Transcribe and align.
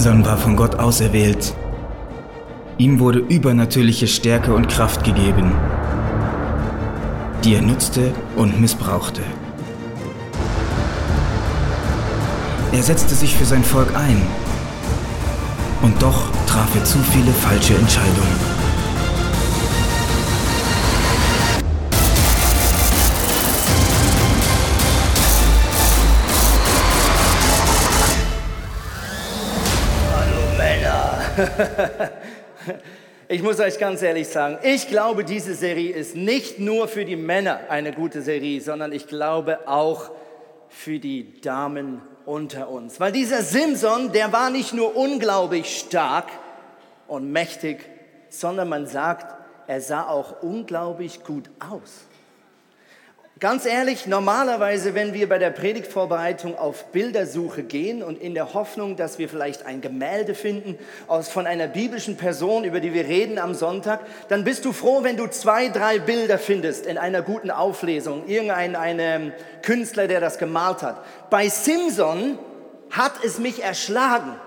Simson 0.00 0.24
war 0.24 0.38
von 0.38 0.56
Gott 0.56 0.76
auserwählt. 0.76 1.52
Ihm 2.78 3.00
wurde 3.00 3.18
übernatürliche 3.18 4.06
Stärke 4.06 4.54
und 4.54 4.66
Kraft 4.66 5.04
gegeben, 5.04 5.52
die 7.44 7.54
er 7.54 7.60
nutzte 7.60 8.10
und 8.34 8.58
missbrauchte. 8.58 9.20
Er 12.72 12.82
setzte 12.82 13.14
sich 13.14 13.36
für 13.36 13.44
sein 13.44 13.62
Volk 13.62 13.94
ein. 13.94 14.22
Und 15.82 16.00
doch 16.00 16.30
traf 16.46 16.74
er 16.74 16.84
zu 16.84 16.96
viele 17.12 17.32
falsche 17.32 17.74
Entscheidungen. 17.74 18.59
Ich 33.32 33.44
muss 33.44 33.60
euch 33.60 33.78
ganz 33.78 34.02
ehrlich 34.02 34.26
sagen, 34.26 34.58
ich 34.64 34.88
glaube, 34.88 35.22
diese 35.22 35.54
Serie 35.54 35.94
ist 35.94 36.16
nicht 36.16 36.58
nur 36.58 36.88
für 36.88 37.04
die 37.04 37.14
Männer 37.14 37.60
eine 37.68 37.92
gute 37.92 38.22
Serie, 38.22 38.60
sondern 38.60 38.90
ich 38.90 39.06
glaube 39.06 39.68
auch 39.68 40.10
für 40.68 40.98
die 40.98 41.40
Damen 41.40 42.02
unter 42.26 42.68
uns. 42.68 42.98
Weil 42.98 43.12
dieser 43.12 43.42
Simson, 43.42 44.10
der 44.10 44.32
war 44.32 44.50
nicht 44.50 44.72
nur 44.72 44.96
unglaublich 44.96 45.78
stark 45.78 46.26
und 47.06 47.30
mächtig, 47.30 47.88
sondern 48.30 48.68
man 48.68 48.88
sagt, 48.88 49.32
er 49.68 49.80
sah 49.80 50.08
auch 50.08 50.42
unglaublich 50.42 51.22
gut 51.22 51.50
aus. 51.60 52.08
Ganz 53.40 53.64
ehrlich, 53.64 54.06
normalerweise, 54.06 54.94
wenn 54.94 55.14
wir 55.14 55.26
bei 55.26 55.38
der 55.38 55.48
Predigtvorbereitung 55.48 56.58
auf 56.58 56.84
Bildersuche 56.92 57.62
gehen 57.62 58.02
und 58.02 58.20
in 58.20 58.34
der 58.34 58.52
Hoffnung, 58.52 58.96
dass 58.96 59.18
wir 59.18 59.30
vielleicht 59.30 59.64
ein 59.64 59.80
Gemälde 59.80 60.34
finden 60.34 60.78
aus, 61.06 61.30
von 61.30 61.46
einer 61.46 61.66
biblischen 61.66 62.18
Person, 62.18 62.64
über 62.64 62.80
die 62.80 62.92
wir 62.92 63.06
reden 63.06 63.38
am 63.38 63.54
Sonntag, 63.54 64.00
dann 64.28 64.44
bist 64.44 64.66
du 64.66 64.74
froh, 64.74 65.04
wenn 65.04 65.16
du 65.16 65.26
zwei, 65.26 65.68
drei 65.68 65.98
Bilder 65.98 66.38
findest 66.38 66.84
in 66.84 66.98
einer 66.98 67.22
guten 67.22 67.50
Auflesung. 67.50 68.26
Irgendein 68.26 68.76
ein, 68.76 69.32
Künstler, 69.62 70.06
der 70.06 70.20
das 70.20 70.36
gemalt 70.36 70.82
hat. 70.82 71.02
Bei 71.30 71.48
Simpson 71.48 72.38
hat 72.90 73.24
es 73.24 73.38
mich 73.38 73.62
erschlagen. 73.62 74.38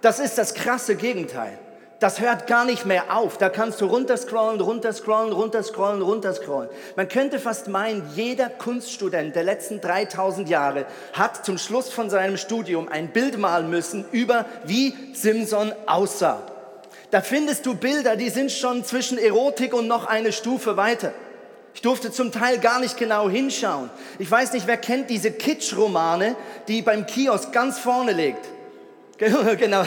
Das 0.00 0.20
ist 0.20 0.38
das 0.38 0.54
krasse 0.54 0.96
Gegenteil 0.96 1.58
das 2.00 2.20
hört 2.20 2.46
gar 2.46 2.64
nicht 2.64 2.86
mehr 2.86 3.16
auf. 3.16 3.38
Da 3.38 3.48
kannst 3.48 3.80
du 3.80 3.86
runterscrollen, 3.86 4.60
runterscrollen, 4.60 5.32
runterscrollen, 5.32 6.00
runterscrollen. 6.00 6.70
Man 6.94 7.08
könnte 7.08 7.40
fast 7.40 7.66
meinen, 7.68 8.08
jeder 8.14 8.48
Kunststudent 8.48 9.34
der 9.34 9.42
letzten 9.42 9.80
3000 9.80 10.48
Jahre 10.48 10.86
hat 11.12 11.44
zum 11.44 11.58
Schluss 11.58 11.90
von 11.90 12.08
seinem 12.08 12.36
Studium 12.36 12.88
ein 12.88 13.08
Bild 13.08 13.38
malen 13.38 13.68
müssen 13.68 14.04
über 14.12 14.46
wie 14.64 14.94
Simson 15.12 15.72
aussah. 15.86 16.42
Da 17.10 17.20
findest 17.20 17.66
du 17.66 17.74
Bilder, 17.74 18.16
die 18.16 18.28
sind 18.28 18.52
schon 18.52 18.84
zwischen 18.84 19.18
Erotik 19.18 19.74
und 19.74 19.88
noch 19.88 20.06
eine 20.06 20.30
Stufe 20.30 20.76
weiter. 20.76 21.12
Ich 21.74 21.82
durfte 21.82 22.12
zum 22.12 22.32
Teil 22.32 22.58
gar 22.58 22.80
nicht 22.80 22.96
genau 22.96 23.28
hinschauen. 23.28 23.90
Ich 24.18 24.30
weiß 24.30 24.52
nicht, 24.52 24.66
wer 24.66 24.76
kennt 24.76 25.10
diese 25.10 25.30
Kitsch-Romane, 25.30 26.36
die 26.66 26.82
beim 26.82 27.06
Kiosk 27.06 27.52
ganz 27.52 27.78
vorne 27.78 28.12
liegt. 28.12 28.44
Genau, 29.58 29.82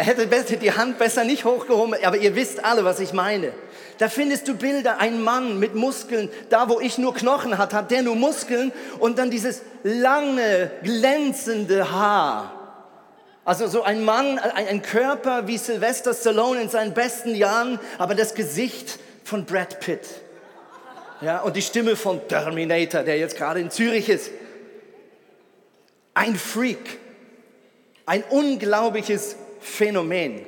er 0.00 0.06
hätte 0.06 0.56
die 0.56 0.72
Hand 0.72 0.98
besser 0.98 1.24
nicht 1.24 1.44
hochgehoben, 1.44 1.94
aber 2.02 2.16
ihr 2.16 2.34
wisst 2.34 2.64
alle, 2.64 2.86
was 2.86 3.00
ich 3.00 3.12
meine. 3.12 3.52
Da 3.98 4.08
findest 4.08 4.48
du 4.48 4.54
Bilder, 4.54 4.98
ein 4.98 5.20
Mann 5.20 5.58
mit 5.58 5.74
Muskeln, 5.74 6.30
da 6.48 6.70
wo 6.70 6.80
ich 6.80 6.96
nur 6.96 7.12
Knochen 7.12 7.58
hatte, 7.58 7.76
hat 7.76 7.90
der 7.90 8.00
nur 8.00 8.16
Muskeln 8.16 8.72
und 8.98 9.18
dann 9.18 9.30
dieses 9.30 9.60
lange, 9.82 10.70
glänzende 10.82 11.92
Haar. 11.92 12.50
Also 13.44 13.66
so 13.66 13.82
ein 13.82 14.02
Mann, 14.02 14.38
ein 14.38 14.80
Körper 14.80 15.46
wie 15.46 15.58
Sylvester 15.58 16.14
Stallone 16.14 16.62
in 16.62 16.70
seinen 16.70 16.94
besten 16.94 17.34
Jahren, 17.34 17.78
aber 17.98 18.14
das 18.14 18.34
Gesicht 18.34 18.98
von 19.24 19.44
Brad 19.44 19.80
Pitt. 19.80 20.08
Ja, 21.20 21.40
und 21.42 21.56
die 21.56 21.62
Stimme 21.62 21.94
von 21.94 22.26
Terminator, 22.26 23.02
der 23.02 23.18
jetzt 23.18 23.36
gerade 23.36 23.60
in 23.60 23.70
Zürich 23.70 24.08
ist. 24.08 24.30
Ein 26.14 26.36
Freak. 26.36 27.00
Ein 28.06 28.24
unglaubliches 28.30 29.36
Phänomen. 29.60 30.46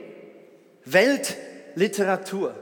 Weltliteratur. 0.84 2.54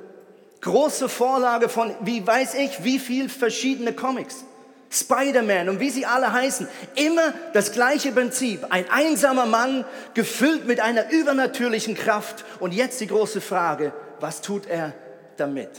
Große 0.61 1.09
Vorlage 1.09 1.69
von, 1.69 1.95
wie 2.03 2.27
weiß 2.27 2.55
ich, 2.55 2.85
wie 2.85 2.99
viel 2.99 3.29
verschiedene 3.29 3.93
Comics. 3.93 4.45
Spider-Man 4.91 5.69
und 5.69 5.81
wie 5.81 5.91
sie 5.91 6.05
alle 6.05 6.33
heißen. 6.33 6.69
Immer 6.97 7.33
das 7.53 7.73
gleiche 7.73 8.11
Prinzip. 8.13 8.67
Ein 8.71 8.91
einsamer 8.91 9.47
Mann, 9.47 9.85
gefüllt 10.15 10.67
mit 10.67 10.81
einer 10.81 11.11
übernatürlichen 11.11 11.95
Kraft. 11.95 12.45
Und 12.59 12.75
jetzt 12.75 13.01
die 13.01 13.07
große 13.07 13.41
Frage, 13.41 13.93
was 14.19 14.43
tut 14.43 14.67
er 14.67 14.93
damit? 15.37 15.71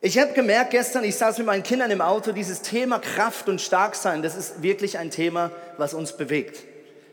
Ich 0.00 0.18
habe 0.18 0.32
gemerkt 0.32 0.70
gestern, 0.70 1.02
ich 1.02 1.16
saß 1.16 1.38
mit 1.38 1.46
meinen 1.46 1.62
Kindern 1.62 1.90
im 1.90 2.02
Auto, 2.02 2.32
dieses 2.32 2.60
Thema 2.60 2.98
Kraft 2.98 3.48
und 3.48 3.60
Starksein, 3.60 4.22
das 4.22 4.36
ist 4.36 4.62
wirklich 4.62 4.98
ein 4.98 5.10
Thema, 5.10 5.50
was 5.78 5.94
uns 5.94 6.16
bewegt. 6.16 6.62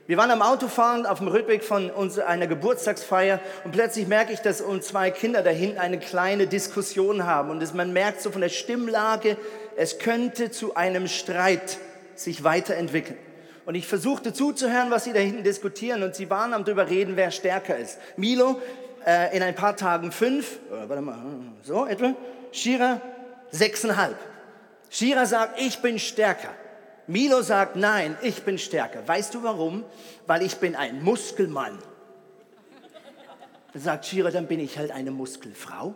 Wir 0.08 0.18
waren 0.18 0.32
am 0.32 0.42
Autofahren 0.42 1.06
auf 1.06 1.20
dem 1.20 1.28
Rückweg 1.28 1.64
von 1.64 1.90
uns 1.92 2.18
einer 2.18 2.48
Geburtstagsfeier 2.48 3.40
und 3.64 3.72
plötzlich 3.72 4.08
merke 4.08 4.34
ich, 4.34 4.40
dass 4.40 4.60
uns 4.60 4.88
zwei 4.88 5.12
Kinder 5.12 5.44
da 5.44 5.52
hinten 5.52 5.78
eine 5.78 6.00
kleine 6.00 6.48
Diskussion 6.48 7.26
haben 7.26 7.52
und 7.52 7.62
das, 7.62 7.74
man 7.74 7.94
merkt 7.94 8.22
so 8.22 8.32
von 8.32 8.42
der 8.42 8.50
Stimmlage, 8.50 9.38
es 9.78 10.00
könnte 10.00 10.50
zu 10.50 10.76
einem 10.76 11.08
Streit 11.08 11.78
sich 12.16 12.44
weiterentwickeln. 12.44 13.18
Und 13.66 13.76
ich 13.76 13.88
versuchte 13.88 14.34
zuzuhören, 14.34 14.90
was 14.90 15.04
sie 15.04 15.14
da 15.14 15.20
hinten 15.20 15.44
diskutieren 15.44 16.02
und 16.04 16.16
sie 16.16 16.30
waren 16.30 16.54
am 16.54 16.66
drüber 16.66 16.90
reden, 16.90 17.16
wer 17.16 17.30
stärker 17.30 17.78
ist. 17.78 18.00
Milo 18.18 18.60
äh, 19.06 19.36
in 19.38 19.44
ein 19.44 19.56
paar 19.56 19.78
Tagen 19.78 20.12
fünf, 20.12 20.60
oder 20.72 20.90
warte 20.90 21.02
mal, 21.02 21.20
so 21.62 21.86
etwa, 21.86 22.16
Shira 22.52 23.00
sechseinhalb. 23.52 24.18
Shira 24.90 25.26
sagt, 25.26 25.62
ich 25.62 25.80
bin 25.80 26.00
stärker. 26.00 26.50
Milo 27.12 27.42
sagt, 27.42 27.76
nein, 27.76 28.18
ich 28.22 28.44
bin 28.44 28.58
stärker. 28.58 29.06
Weißt 29.08 29.34
du 29.34 29.44
warum? 29.44 29.84
Weil 30.28 30.44
ich 30.44 30.58
bin 30.58 30.76
ein 30.76 31.04
Muskelmann. 31.04 31.78
Dann 33.74 33.82
sagt 33.82 34.06
Shira, 34.06 34.32
dann 34.32 34.48
bin 34.48 34.60
ich 34.60 34.78
halt 34.78 34.92
eine 34.92 35.12
Muskelfrau. 35.12 35.96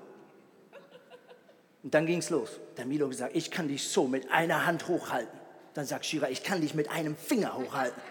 Und 1.83 1.93
dann 1.93 2.05
ging 2.05 2.19
es 2.19 2.29
los. 2.29 2.59
Der 2.77 2.85
Milo 2.85 3.07
gesagt, 3.07 3.35
ich 3.35 3.51
kann 3.51 3.67
dich 3.67 3.87
so 3.87 4.07
mit 4.07 4.31
einer 4.31 4.65
Hand 4.65 4.87
hochhalten. 4.87 5.39
Dann 5.73 5.85
sagt 5.85 6.05
Shira, 6.05 6.29
ich 6.29 6.43
kann 6.43 6.61
dich 6.61 6.73
mit 6.73 6.89
einem 6.89 7.15
Finger 7.15 7.55
hochhalten. 7.55 8.01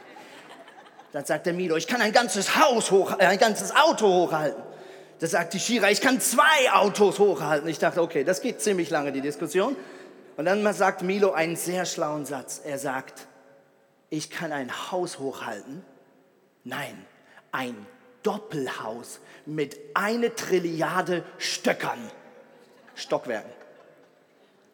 Dann 1.13 1.25
sagt 1.25 1.47
der 1.47 1.53
Milo, 1.53 1.77
ich 1.77 1.87
kann 1.87 2.01
ein 2.01 2.13
ganzes 2.13 2.57
Haus 2.57 2.91
hoch, 2.91 3.19
äh, 3.19 3.27
ein 3.27 3.39
ganzes 3.39 3.75
Auto 3.75 4.07
hochhalten. 4.07 4.63
Da 5.19 5.27
sagt 5.27 5.55
die 5.55 5.61
Shira, 5.61 5.91
ich 5.91 6.01
kann 6.01 6.21
zwei 6.21 6.73
Autos 6.73 7.19
hochhalten. 7.19 7.69
Ich 7.69 7.79
dachte, 7.79 8.03
okay, 8.03 8.25
das 8.25 8.41
geht 8.41 8.61
ziemlich 8.61 8.91
lange, 8.91 9.13
die 9.13 9.21
Diskussion. 9.21 9.77
Und 10.37 10.47
dann 10.47 10.73
sagt 10.73 11.03
Milo 11.03 11.33
einen 11.33 11.57
sehr 11.57 11.85
schlauen 11.87 12.25
Satz. 12.25 12.61
Er 12.65 12.79
sagt, 12.79 13.27
ich 14.11 14.31
kann 14.31 14.53
ein 14.53 14.91
Haus 14.91 15.19
hochhalten. 15.19 15.85
Nein, 16.65 17.05
ein 17.53 17.75
Doppelhaus 18.23 19.21
mit 19.47 19.79
eine 19.95 20.35
Trilliarde 20.35 21.25
Stöckern, 21.39 22.11
Stockwerken. 22.95 23.53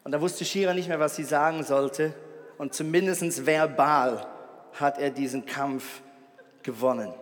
Und 0.04 0.12
da 0.12 0.20
wusste 0.20 0.44
Shira 0.44 0.72
nicht 0.72 0.88
mehr, 0.88 1.00
was 1.00 1.16
sie 1.16 1.24
sagen 1.24 1.64
sollte. 1.64 2.14
Und 2.58 2.74
zumindest 2.74 3.46
verbal 3.46 4.26
hat 4.74 4.98
er 4.98 5.10
diesen 5.10 5.44
Kampf 5.46 6.00
gewonnen. 6.62 7.12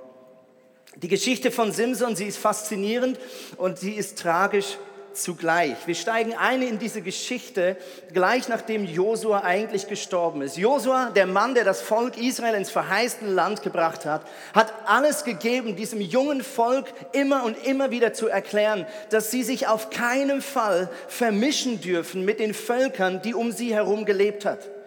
Die 0.97 1.09
Geschichte 1.09 1.51
von 1.51 1.73
Simson, 1.73 2.17
sie 2.17 2.27
ist 2.27 2.39
faszinierend 2.39 3.19
und 3.57 3.79
sie 3.79 3.93
ist 3.93 4.19
tragisch 4.19 4.79
zugleich. 5.23 5.77
Wir 5.87 5.95
steigen 5.95 6.35
ein 6.35 6.63
in 6.63 6.79
diese 6.79 7.03
Geschichte 7.03 7.77
gleich 8.13 8.49
nachdem 8.49 8.85
Josua 8.85 9.41
eigentlich 9.41 9.89
gestorben 9.89 10.43
ist. 10.43 10.57
Josua, 10.57 11.11
der 11.11 11.27
Mann, 11.27 11.55
der 11.55 11.65
das 11.65 11.81
Volk 11.81 12.17
Israel 12.17 12.55
ins 12.55 12.71
verheißene 12.71 13.31
Land 13.31 13.63
gebracht 13.63 14.05
hat, 14.05 14.23
hat 14.55 14.73
alles 14.87 15.25
gegeben, 15.25 15.77
diesem 15.77 16.01
jungen 16.01 16.43
Volk 16.43 16.87
immer 17.13 17.45
und 17.45 17.57
immer 17.67 17.91
wieder 17.91 18.13
zu 18.13 18.29
erklären, 18.29 18.87
dass 19.11 19.31
sie 19.31 19.43
sich 19.43 19.67
auf 19.67 19.91
keinen 19.91 20.43
Fall 20.43 20.91
vermischen 21.09 21.81
dürfen 21.81 22.25
mit 22.25 22.41
den 22.41 22.55
Völkern, 22.55 23.23
die 23.23 23.35
um 23.35 23.53
sie 23.53 23.75
herum 23.75 24.05
gelebt 24.05 24.45
hat. 24.45 24.78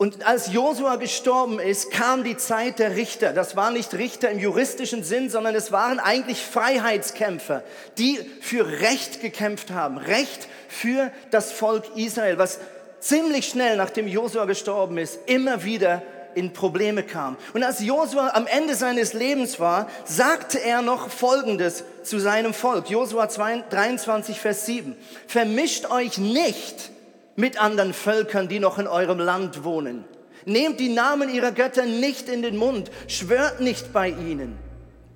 Und 0.00 0.26
als 0.26 0.50
Josua 0.50 0.96
gestorben 0.96 1.60
ist, 1.60 1.90
kam 1.90 2.24
die 2.24 2.38
Zeit 2.38 2.78
der 2.78 2.96
Richter. 2.96 3.34
Das 3.34 3.54
waren 3.54 3.74
nicht 3.74 3.92
Richter 3.92 4.30
im 4.30 4.38
juristischen 4.38 5.04
Sinn, 5.04 5.28
sondern 5.28 5.54
es 5.54 5.72
waren 5.72 6.00
eigentlich 6.00 6.40
Freiheitskämpfer, 6.40 7.62
die 7.98 8.18
für 8.40 8.66
Recht 8.80 9.20
gekämpft 9.20 9.72
haben. 9.72 9.98
Recht 9.98 10.48
für 10.68 11.12
das 11.30 11.52
Volk 11.52 11.84
Israel, 11.96 12.38
was 12.38 12.60
ziemlich 13.00 13.48
schnell 13.48 13.76
nachdem 13.76 14.08
Josua 14.08 14.46
gestorben 14.46 14.96
ist, 14.96 15.18
immer 15.26 15.64
wieder 15.64 16.00
in 16.34 16.54
Probleme 16.54 17.02
kam. 17.02 17.36
Und 17.52 17.62
als 17.62 17.80
Josua 17.80 18.30
am 18.32 18.46
Ende 18.46 18.76
seines 18.76 19.12
Lebens 19.12 19.60
war, 19.60 19.86
sagte 20.06 20.62
er 20.62 20.80
noch 20.80 21.10
Folgendes 21.10 21.84
zu 22.04 22.18
seinem 22.18 22.54
Volk. 22.54 22.88
Josua 22.88 23.26
23, 23.26 24.40
Vers 24.40 24.64
7. 24.64 24.96
Vermischt 25.26 25.90
euch 25.90 26.16
nicht 26.16 26.90
mit 27.40 27.60
anderen 27.60 27.92
Völkern, 27.92 28.48
die 28.48 28.60
noch 28.60 28.78
in 28.78 28.86
eurem 28.86 29.18
Land 29.18 29.64
wohnen. 29.64 30.04
Nehmt 30.44 30.78
die 30.78 30.88
Namen 30.88 31.28
ihrer 31.28 31.52
Götter 31.52 31.86
nicht 31.86 32.28
in 32.28 32.42
den 32.42 32.56
Mund, 32.56 32.90
schwört 33.08 33.60
nicht 33.60 33.92
bei 33.92 34.10
ihnen, 34.10 34.56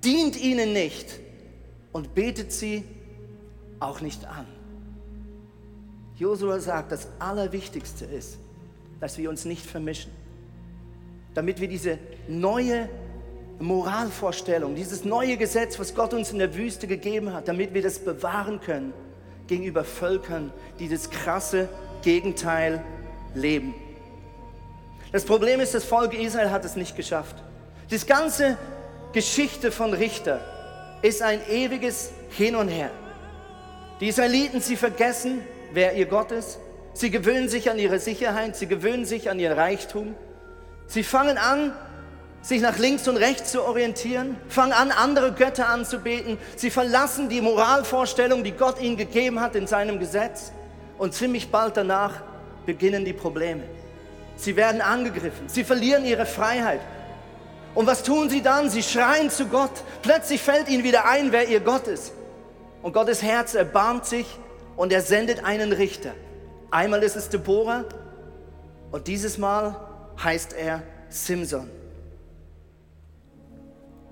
dient 0.03 0.39
ihnen 0.39 0.73
nicht 0.73 1.19
und 1.91 2.13
betet 2.13 2.51
sie 2.51 2.83
auch 3.79 4.01
nicht 4.01 4.25
an. 4.25 4.45
Josua 6.17 6.59
sagt, 6.59 6.91
das 6.91 7.07
Allerwichtigste 7.19 8.05
ist, 8.05 8.37
dass 8.99 9.17
wir 9.17 9.29
uns 9.29 9.45
nicht 9.45 9.65
vermischen, 9.65 10.11
damit 11.33 11.59
wir 11.59 11.67
diese 11.67 11.99
neue 12.27 12.89
Moralvorstellung, 13.59 14.75
dieses 14.75 15.05
neue 15.05 15.37
Gesetz, 15.37 15.79
was 15.79 15.93
Gott 15.95 16.13
uns 16.13 16.31
in 16.31 16.39
der 16.39 16.55
Wüste 16.55 16.87
gegeben 16.87 17.33
hat, 17.33 17.47
damit 17.47 17.73
wir 17.73 17.81
das 17.81 17.99
bewahren 17.99 18.59
können 18.61 18.93
gegenüber 19.47 19.83
Völkern, 19.83 20.51
die 20.79 20.89
das 20.89 21.09
krasse 21.09 21.69
Gegenteil 22.05 22.83
leben. 23.33 23.73
Das 25.11 25.25
Problem 25.25 25.59
ist, 25.59 25.73
das 25.73 25.83
Volk 25.83 26.13
Israel 26.13 26.51
hat 26.51 26.63
es 26.63 26.75
nicht 26.75 26.95
geschafft. 26.95 27.35
Das 27.89 28.05
ganze 28.05 28.57
Geschichte 29.11 29.71
von 29.71 29.93
Richter 29.93 30.39
ist 31.01 31.21
ein 31.21 31.41
ewiges 31.49 32.11
Hin 32.29 32.55
und 32.55 32.67
Her. 32.67 32.91
Die 33.99 34.07
Israeliten, 34.07 34.61
sie 34.61 34.75
vergessen, 34.75 35.41
wer 35.73 35.95
ihr 35.95 36.05
Gott 36.05 36.31
ist. 36.31 36.59
Sie 36.93 37.09
gewöhnen 37.09 37.49
sich 37.49 37.71
an 37.71 37.79
ihre 37.79 37.99
Sicherheit, 37.99 38.55
sie 38.55 38.67
gewöhnen 38.67 39.05
sich 39.05 39.29
an 39.29 39.39
ihr 39.39 39.57
Reichtum. 39.57 40.15
Sie 40.87 41.03
fangen 41.03 41.37
an, 41.37 41.73
sich 42.41 42.61
nach 42.61 42.77
links 42.77 43.07
und 43.07 43.17
rechts 43.17 43.51
zu 43.51 43.63
orientieren, 43.63 44.37
fangen 44.47 44.73
an, 44.73 44.91
andere 44.91 45.31
Götter 45.31 45.69
anzubeten. 45.69 46.37
Sie 46.55 46.69
verlassen 46.69 47.29
die 47.29 47.41
Moralvorstellung, 47.41 48.43
die 48.43 48.51
Gott 48.51 48.79
ihnen 48.79 48.95
gegeben 48.95 49.39
hat 49.39 49.55
in 49.55 49.65
seinem 49.65 49.99
Gesetz. 49.99 50.51
Und 50.97 51.13
ziemlich 51.13 51.51
bald 51.51 51.77
danach 51.77 52.21
beginnen 52.65 53.05
die 53.05 53.13
Probleme. 53.13 53.63
Sie 54.37 54.55
werden 54.55 54.81
angegriffen, 54.81 55.47
sie 55.47 55.63
verlieren 55.63 56.05
ihre 56.05 56.25
Freiheit. 56.25 56.81
Und 57.73 57.87
was 57.87 58.03
tun 58.03 58.29
sie 58.29 58.41
dann? 58.41 58.69
Sie 58.69 58.83
schreien 58.83 59.29
zu 59.29 59.47
Gott. 59.47 59.71
Plötzlich 60.01 60.41
fällt 60.41 60.69
ihnen 60.69 60.83
wieder 60.83 61.05
ein, 61.05 61.31
wer 61.31 61.47
ihr 61.47 61.59
Gott 61.59 61.87
ist. 61.87 62.13
Und 62.81 62.93
Gottes 62.93 63.21
Herz 63.21 63.53
erbarmt 63.53 64.05
sich 64.05 64.25
und 64.77 64.93
er 64.93 65.01
sendet 65.01 65.43
einen 65.43 65.73
Richter. 65.73 66.11
Einmal 66.71 67.03
ist 67.03 67.15
es 67.15 67.29
Deborah 67.29 67.83
und 68.91 69.07
dieses 69.07 69.37
Mal 69.37 69.75
heißt 70.23 70.53
er 70.53 70.83
Simson. 71.09 71.69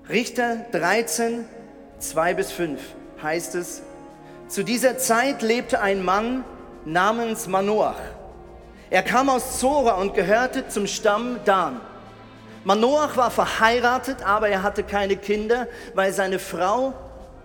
Richter 0.08 0.66
13, 0.72 1.46
2 1.98 2.34
bis 2.34 2.52
5 2.52 2.80
heißt 3.22 3.54
es, 3.54 3.82
zu 4.48 4.62
dieser 4.62 4.98
Zeit 4.98 5.40
lebte 5.40 5.80
ein 5.80 6.04
Mann 6.04 6.44
namens 6.84 7.46
Manoach. 7.46 8.00
Er 8.90 9.02
kam 9.02 9.28
aus 9.28 9.58
Zora 9.58 9.94
und 9.94 10.14
gehörte 10.14 10.68
zum 10.68 10.86
Stamm 10.86 11.38
Dan. 11.44 11.80
Manoach 12.64 13.16
war 13.16 13.30
verheiratet, 13.30 14.22
aber 14.24 14.48
er 14.48 14.62
hatte 14.62 14.82
keine 14.82 15.16
Kinder, 15.16 15.66
weil 15.94 16.12
seine 16.12 16.38
Frau 16.38 16.94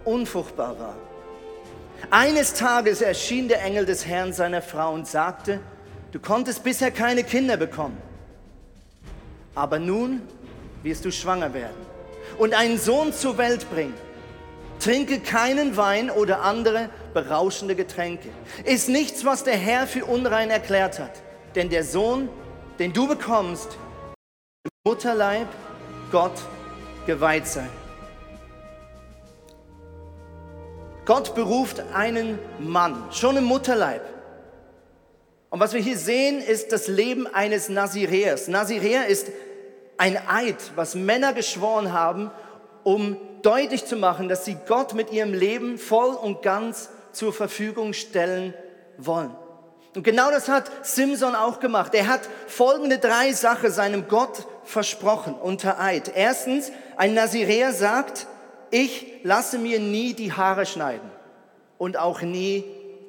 unfruchtbar 0.05 0.79
war. 0.79 0.95
Eines 2.09 2.53
Tages 2.53 3.01
erschien 3.01 3.47
der 3.47 3.61
Engel 3.63 3.85
des 3.85 4.05
Herrn 4.05 4.31
seiner 4.31 4.61
Frau 4.61 4.93
und 4.93 5.07
sagte, 5.07 5.59
du 6.11 6.19
konntest 6.19 6.63
bisher 6.63 6.91
keine 6.91 7.23
Kinder 7.23 7.57
bekommen, 7.57 7.97
aber 9.53 9.79
nun 9.79 10.21
wirst 10.81 11.03
du 11.03 11.11
schwanger 11.11 11.53
werden 11.53 11.75
und 12.37 12.53
einen 12.53 12.77
Sohn 12.77 13.11
zur 13.11 13.37
Welt 13.37 13.69
bringen. 13.69 13.93
Trinke 14.79 15.19
keinen 15.19 15.75
Wein 15.75 16.09
oder 16.09 16.41
andere 16.41 16.89
berauschende 17.13 17.75
Getränke. 17.75 18.29
Ist 18.63 18.87
nichts, 18.89 19.25
was 19.25 19.43
der 19.43 19.57
Herr 19.57 19.87
für 19.87 20.05
unrein 20.05 20.49
erklärt 20.49 20.99
hat. 20.99 21.11
Denn 21.55 21.69
der 21.69 21.83
Sohn, 21.83 22.29
den 22.79 22.93
du 22.93 23.07
bekommst, 23.07 23.77
im 24.63 24.71
Mutterleib 24.85 25.47
Gott 26.11 26.39
geweiht 27.05 27.47
sein. 27.47 27.69
Gott 31.05 31.33
beruft 31.33 31.81
einen 31.93 32.37
Mann, 32.59 33.03
schon 33.11 33.35
im 33.35 33.45
Mutterleib. 33.45 34.03
Und 35.49 35.59
was 35.59 35.73
wir 35.73 35.81
hier 35.81 35.97
sehen, 35.97 36.39
ist 36.39 36.71
das 36.71 36.87
Leben 36.87 37.25
eines 37.25 37.67
Nazireers. 37.67 38.47
Nazireer 38.47 39.07
ist 39.07 39.27
ein 39.97 40.19
Eid, 40.27 40.57
was 40.75 40.93
Männer 40.93 41.33
geschworen 41.33 41.91
haben, 41.91 42.29
um 42.89 43.17
deutlich 43.43 43.85
zu 43.85 43.97
machen, 43.97 44.29
dass 44.29 44.45
sie 44.45 44.57
Gott 44.67 44.95
mit 44.95 45.11
ihrem 45.11 45.31
Leben 45.31 45.77
voll 45.77 46.15
und 46.15 46.41
ganz 46.41 46.89
zur 47.11 47.31
Verfügung 47.31 47.93
stellen 47.93 48.55
wollen. 48.97 49.35
Und 49.95 50.01
genau 50.01 50.31
das 50.31 50.49
hat 50.49 50.71
Simson 50.81 51.35
auch 51.35 51.59
gemacht. 51.59 51.93
Er 51.93 52.07
hat 52.07 52.21
folgende 52.47 52.97
drei 52.97 53.31
Sachen 53.31 53.71
seinem 53.71 54.07
Gott 54.07 54.47
versprochen 54.63 55.35
unter 55.35 55.79
Eid. 55.79 56.11
Erstens, 56.15 56.71
ein 56.97 57.13
Naziräer 57.13 57.73
sagt, 57.73 58.25
ich 58.71 59.19
lasse 59.21 59.59
mir 59.59 59.79
nie 59.79 60.15
die 60.15 60.33
Haare 60.33 60.65
schneiden 60.65 61.11
und 61.77 61.95
auch 61.95 62.23
nie 62.23 62.63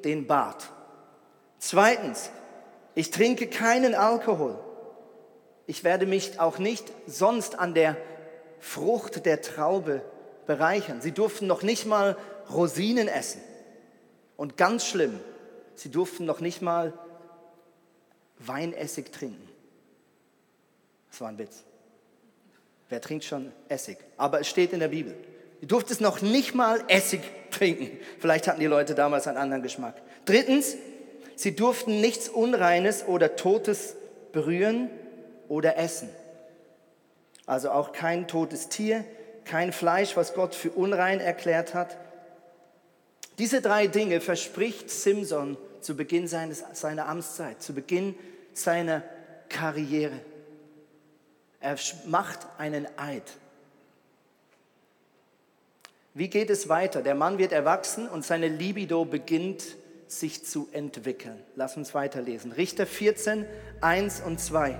den 0.04 0.26
Bart. 0.26 0.68
Zweitens, 1.58 2.30
ich 2.94 3.10
trinke 3.10 3.46
keinen 3.46 3.94
Alkohol 3.94 4.58
ich 5.70 5.84
werde 5.84 6.04
mich 6.04 6.40
auch 6.40 6.58
nicht 6.58 6.92
sonst 7.06 7.60
an 7.60 7.74
der 7.74 7.96
Frucht 8.60 9.26
der 9.26 9.42
Traube 9.42 10.02
bereichern. 10.46 11.00
Sie 11.00 11.12
durften 11.12 11.46
noch 11.46 11.62
nicht 11.62 11.86
mal 11.86 12.16
Rosinen 12.52 13.08
essen. 13.08 13.40
Und 14.36 14.56
ganz 14.56 14.86
schlimm, 14.86 15.18
sie 15.74 15.90
durften 15.90 16.24
noch 16.24 16.40
nicht 16.40 16.62
mal 16.62 16.92
Weinessig 18.38 19.12
trinken. 19.12 19.48
Das 21.10 21.20
war 21.20 21.28
ein 21.28 21.38
Witz. 21.38 21.62
Wer 22.88 23.00
trinkt 23.00 23.24
schon 23.24 23.52
Essig? 23.68 23.98
Aber 24.16 24.40
es 24.40 24.48
steht 24.48 24.72
in 24.72 24.80
der 24.80 24.88
Bibel. 24.88 25.14
Du 25.60 25.66
durftest 25.66 26.00
noch 26.00 26.22
nicht 26.22 26.54
mal 26.54 26.82
Essig 26.88 27.20
trinken. 27.50 27.98
Vielleicht 28.18 28.48
hatten 28.48 28.60
die 28.60 28.66
Leute 28.66 28.94
damals 28.94 29.26
einen 29.26 29.36
anderen 29.36 29.62
Geschmack. 29.62 30.00
Drittens, 30.24 30.76
sie 31.36 31.54
durften 31.54 32.00
nichts 32.00 32.28
Unreines 32.28 33.06
oder 33.06 33.36
Totes 33.36 33.94
berühren 34.32 34.88
oder 35.48 35.76
essen. 35.76 36.08
Also 37.50 37.72
auch 37.72 37.90
kein 37.90 38.28
totes 38.28 38.68
Tier, 38.68 39.04
kein 39.44 39.72
Fleisch, 39.72 40.16
was 40.16 40.34
Gott 40.34 40.54
für 40.54 40.70
unrein 40.70 41.18
erklärt 41.18 41.74
hat. 41.74 41.98
Diese 43.38 43.60
drei 43.60 43.88
Dinge 43.88 44.20
verspricht 44.20 44.88
Simson 44.88 45.56
zu 45.80 45.96
Beginn 45.96 46.28
seines, 46.28 46.62
seiner 46.74 47.08
Amtszeit, 47.08 47.60
zu 47.60 47.74
Beginn 47.74 48.14
seiner 48.52 49.02
Karriere. 49.48 50.20
Er 51.58 51.76
macht 52.06 52.38
einen 52.58 52.86
Eid. 52.96 53.24
Wie 56.14 56.28
geht 56.28 56.50
es 56.50 56.68
weiter? 56.68 57.02
Der 57.02 57.16
Mann 57.16 57.38
wird 57.38 57.50
erwachsen 57.50 58.08
und 58.08 58.24
seine 58.24 58.46
Libido 58.46 59.04
beginnt 59.04 59.64
sich 60.06 60.46
zu 60.46 60.68
entwickeln. 60.70 61.42
Lass 61.56 61.76
uns 61.76 61.94
weiterlesen. 61.94 62.52
Richter 62.52 62.86
14, 62.86 63.44
1 63.80 64.20
und 64.20 64.38
2. 64.38 64.78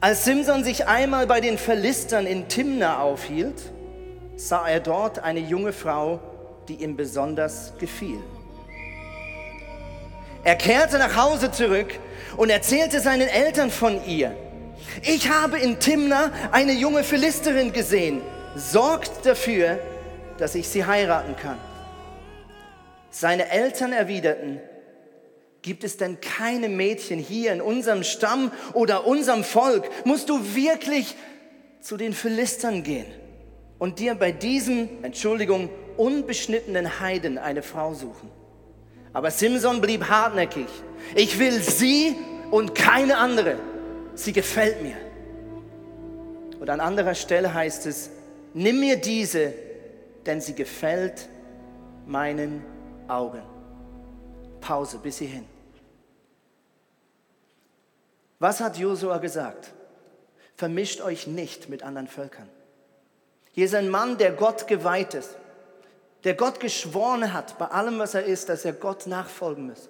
Als 0.00 0.24
Simson 0.24 0.64
sich 0.64 0.86
einmal 0.86 1.26
bei 1.26 1.40
den 1.40 1.58
Philistern 1.58 2.26
in 2.26 2.48
Timna 2.48 3.00
aufhielt, 3.00 3.72
sah 4.36 4.68
er 4.68 4.80
dort 4.80 5.20
eine 5.20 5.40
junge 5.40 5.72
Frau, 5.72 6.20
die 6.68 6.74
ihm 6.82 6.96
besonders 6.96 7.72
gefiel. 7.78 8.18
Er 10.42 10.56
kehrte 10.56 10.98
nach 10.98 11.16
Hause 11.16 11.50
zurück 11.50 11.98
und 12.36 12.50
erzählte 12.50 13.00
seinen 13.00 13.28
Eltern 13.28 13.70
von 13.70 14.04
ihr. 14.06 14.36
Ich 15.02 15.30
habe 15.30 15.58
in 15.58 15.80
Timna 15.80 16.30
eine 16.52 16.72
junge 16.72 17.02
Philisterin 17.02 17.72
gesehen. 17.72 18.20
Sorgt 18.54 19.24
dafür, 19.24 19.78
dass 20.38 20.54
ich 20.54 20.68
sie 20.68 20.84
heiraten 20.84 21.34
kann. 21.36 21.58
Seine 23.10 23.50
Eltern 23.50 23.92
erwiderten, 23.92 24.60
Gibt 25.64 25.82
es 25.82 25.96
denn 25.96 26.20
keine 26.20 26.68
Mädchen 26.68 27.18
hier 27.18 27.50
in 27.50 27.62
unserem 27.62 28.04
Stamm 28.04 28.52
oder 28.74 29.06
unserem 29.06 29.42
Volk? 29.42 29.88
Musst 30.04 30.28
du 30.28 30.54
wirklich 30.54 31.16
zu 31.80 31.96
den 31.96 32.12
Philistern 32.12 32.82
gehen 32.82 33.06
und 33.78 33.98
dir 33.98 34.14
bei 34.14 34.30
diesem, 34.30 35.02
Entschuldigung, 35.02 35.70
unbeschnittenen 35.96 37.00
Heiden 37.00 37.38
eine 37.38 37.62
Frau 37.62 37.94
suchen? 37.94 38.28
Aber 39.14 39.30
Simson 39.30 39.80
blieb 39.80 40.06
hartnäckig. 40.06 40.66
Ich 41.14 41.38
will 41.38 41.58
sie 41.62 42.14
und 42.50 42.74
keine 42.74 43.16
andere. 43.16 43.56
Sie 44.16 44.34
gefällt 44.34 44.82
mir. 44.82 44.96
Und 46.60 46.68
an 46.68 46.80
anderer 46.80 47.14
Stelle 47.14 47.54
heißt 47.54 47.86
es, 47.86 48.10
nimm 48.52 48.80
mir 48.80 48.96
diese, 48.96 49.54
denn 50.26 50.42
sie 50.42 50.54
gefällt 50.54 51.26
meinen 52.04 52.62
Augen. 53.08 53.40
Pause 54.60 54.98
bis 54.98 55.16
hierhin. 55.20 55.53
Was 58.38 58.60
hat 58.60 58.78
Josua 58.78 59.18
gesagt? 59.18 59.72
Vermischt 60.56 61.00
euch 61.00 61.26
nicht 61.26 61.68
mit 61.68 61.82
anderen 61.82 62.08
Völkern. 62.08 62.48
Hier 63.52 63.66
ist 63.66 63.74
ein 63.74 63.88
Mann, 63.88 64.18
der 64.18 64.32
Gott 64.32 64.66
geweiht 64.66 65.14
ist, 65.14 65.36
der 66.24 66.34
Gott 66.34 66.58
geschworen 66.60 67.32
hat, 67.32 67.58
bei 67.58 67.66
allem, 67.66 67.98
was 67.98 68.14
er 68.14 68.24
ist, 68.24 68.48
dass 68.48 68.64
er 68.64 68.72
Gott 68.72 69.06
nachfolgen 69.06 69.68
muss. 69.68 69.88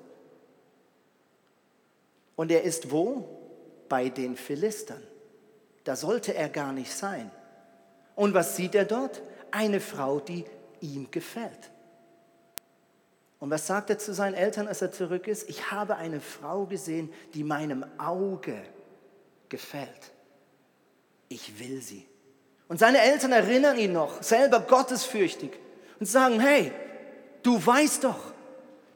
Und 2.36 2.50
er 2.50 2.62
ist 2.62 2.90
wo? 2.90 3.34
bei 3.88 4.08
den 4.08 4.36
Philistern. 4.36 5.02
Da 5.84 5.96
sollte 5.96 6.34
er 6.34 6.48
gar 6.48 6.72
nicht 6.72 6.92
sein. 6.92 7.30
Und 8.16 8.34
was 8.34 8.56
sieht 8.56 8.74
er 8.74 8.84
dort? 8.84 9.22
Eine 9.50 9.80
Frau, 9.80 10.20
die 10.20 10.44
ihm 10.80 11.10
gefällt. 11.10 11.70
Und 13.44 13.50
was 13.50 13.66
sagt 13.66 13.90
er 13.90 13.98
zu 13.98 14.14
seinen 14.14 14.32
Eltern, 14.32 14.68
als 14.68 14.80
er 14.80 14.90
zurück 14.90 15.28
ist? 15.28 15.50
Ich 15.50 15.70
habe 15.70 15.96
eine 15.96 16.22
Frau 16.22 16.64
gesehen, 16.64 17.12
die 17.34 17.44
meinem 17.44 17.84
Auge 17.98 18.56
gefällt. 19.50 20.12
Ich 21.28 21.58
will 21.58 21.82
sie. 21.82 22.06
Und 22.68 22.78
seine 22.78 23.02
Eltern 23.02 23.32
erinnern 23.32 23.78
ihn 23.78 23.92
noch, 23.92 24.22
selber 24.22 24.60
gottesfürchtig, 24.60 25.50
und 26.00 26.06
sagen, 26.06 26.40
hey, 26.40 26.72
du 27.42 27.54
weißt 27.66 28.04
doch, 28.04 28.32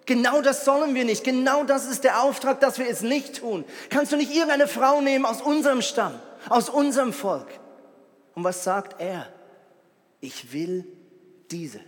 genau 0.07 0.41
das 0.41 0.65
sollen 0.65 0.95
wir 0.95 1.05
nicht, 1.05 1.25
genau 1.25 1.65
das 1.65 1.85
ist 1.85 2.05
der 2.05 2.23
Auftrag, 2.23 2.59
dass 2.61 2.79
wir 2.79 2.89
es 2.89 3.03
nicht 3.03 3.41
tun. 3.41 3.67
Kannst 3.91 4.13
du 4.13 4.17
nicht 4.17 4.35
irgendeine 4.35 4.67
Frau 4.67 5.03
nehmen 5.03 5.27
aus 5.27 5.43
unserem 5.43 5.83
Stamm, 5.83 6.19
aus 6.49 6.71
unserem 6.71 7.13
Volk? 7.13 7.49
Und 8.35 8.45
was 8.45 8.65
sagt 8.65 8.99
er? 8.99 9.31
Ich 10.23 10.55
will 10.55 10.87
diese 11.51 11.81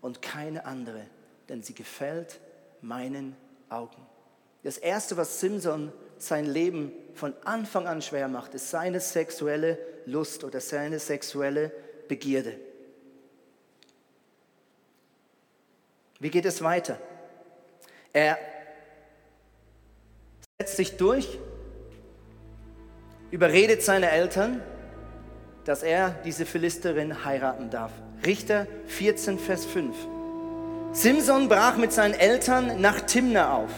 und 0.00 0.20
keine 0.20 0.66
andere, 0.66 1.06
denn 1.48 1.62
sie 1.62 1.74
gefällt 1.74 2.40
meinen 2.80 3.36
Augen. 3.68 4.06
Das 4.62 4.78
Erste, 4.78 5.16
was 5.16 5.40
Simson 5.40 5.92
sein 6.18 6.46
Leben 6.46 6.92
von 7.14 7.34
Anfang 7.44 7.86
an 7.86 8.00
schwer 8.00 8.28
macht, 8.28 8.54
ist 8.54 8.70
seine 8.70 9.00
sexuelle 9.00 9.78
Lust 10.06 10.44
oder 10.44 10.60
seine 10.60 10.98
sexuelle 10.98 11.72
Begierde. 12.08 12.58
Wie 16.20 16.30
geht 16.30 16.44
es 16.44 16.62
weiter? 16.62 16.98
Er 18.12 18.38
setzt 20.60 20.76
sich 20.76 20.96
durch, 20.96 21.38
überredet 23.32 23.82
seine 23.82 24.10
Eltern, 24.10 24.62
dass 25.64 25.82
er 25.82 26.10
diese 26.24 26.46
Philisterin 26.46 27.24
heiraten 27.24 27.70
darf. 27.70 27.92
Richter 28.24 28.66
14, 28.86 29.38
Vers 29.38 29.64
5. 29.64 29.96
Simson 30.92 31.48
brach 31.48 31.78
mit 31.78 31.90
seinen 31.90 32.12
Eltern 32.12 32.82
nach 32.82 33.00
Timna 33.00 33.56
auf. 33.56 33.70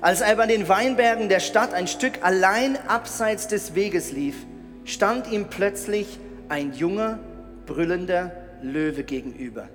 Als 0.00 0.20
er 0.20 0.36
bei 0.36 0.46
den 0.46 0.68
Weinbergen 0.68 1.28
der 1.28 1.40
Stadt 1.40 1.74
ein 1.74 1.88
Stück 1.88 2.22
allein 2.22 2.76
abseits 2.88 3.48
des 3.48 3.74
Weges 3.74 4.12
lief, 4.12 4.46
stand 4.84 5.26
ihm 5.26 5.50
plötzlich 5.50 6.20
ein 6.48 6.74
junger, 6.74 7.18
brüllender 7.66 8.30
Löwe 8.62 9.02
gegenüber. 9.02 9.68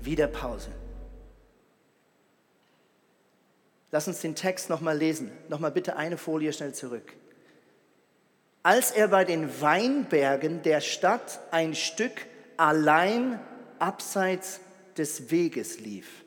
Wieder 0.00 0.28
Pause. 0.28 0.70
Lass 3.90 4.08
uns 4.08 4.20
den 4.22 4.34
Text 4.34 4.70
nochmal 4.70 4.96
lesen. 4.96 5.30
Nochmal 5.50 5.72
bitte 5.72 5.96
eine 5.96 6.16
Folie 6.16 6.54
schnell 6.54 6.72
zurück. 6.72 7.12
Als 8.62 8.92
er 8.92 9.08
bei 9.08 9.26
den 9.26 9.60
Weinbergen 9.60 10.62
der 10.62 10.80
Stadt 10.80 11.40
ein 11.50 11.74
Stück 11.74 12.12
allein 12.56 13.38
abseits 13.78 14.60
des 15.00 15.30
Weges 15.30 15.80
lief. 15.80 16.26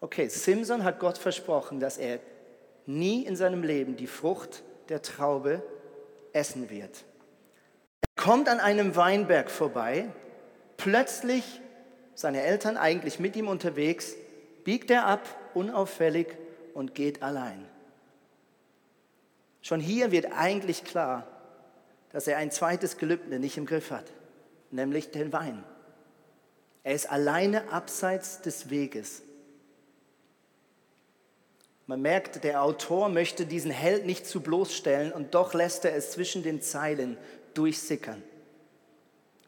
Okay, 0.00 0.28
Simson 0.28 0.84
hat 0.84 1.00
Gott 1.00 1.16
versprochen, 1.16 1.80
dass 1.80 1.96
er 1.96 2.20
nie 2.84 3.24
in 3.24 3.36
seinem 3.36 3.62
Leben 3.62 3.96
die 3.96 4.06
Frucht 4.06 4.62
der 4.90 5.00
Traube 5.00 5.62
essen 6.34 6.68
wird. 6.68 7.04
Er 8.02 8.22
kommt 8.22 8.50
an 8.50 8.60
einem 8.60 8.96
Weinberg 8.96 9.50
vorbei, 9.50 10.12
plötzlich, 10.76 11.62
seine 12.14 12.42
Eltern 12.42 12.76
eigentlich 12.76 13.18
mit 13.18 13.34
ihm 13.34 13.48
unterwegs, 13.48 14.14
biegt 14.62 14.90
er 14.90 15.06
ab, 15.06 15.26
unauffällig 15.54 16.36
und 16.74 16.94
geht 16.94 17.22
allein. 17.22 17.64
Schon 19.62 19.80
hier 19.80 20.12
wird 20.12 20.26
eigentlich 20.36 20.84
klar, 20.84 21.26
dass 22.12 22.28
er 22.28 22.36
ein 22.36 22.50
zweites 22.50 22.98
Gelübde 22.98 23.38
nicht 23.38 23.56
im 23.56 23.64
Griff 23.64 23.90
hat, 23.90 24.12
nämlich 24.70 25.10
den 25.12 25.32
Wein. 25.32 25.64
Er 26.84 26.94
ist 26.94 27.10
alleine 27.10 27.72
abseits 27.72 28.42
des 28.42 28.70
Weges. 28.70 29.22
Man 31.86 32.00
merkt, 32.00 32.44
der 32.44 32.62
Autor 32.62 33.08
möchte 33.08 33.46
diesen 33.46 33.70
Held 33.70 34.06
nicht 34.06 34.26
zu 34.26 34.40
bloßstellen 34.40 35.12
und 35.12 35.34
doch 35.34 35.52
lässt 35.54 35.84
er 35.84 35.94
es 35.94 36.12
zwischen 36.12 36.42
den 36.42 36.62
Zeilen 36.62 37.18
durchsickern. 37.54 38.22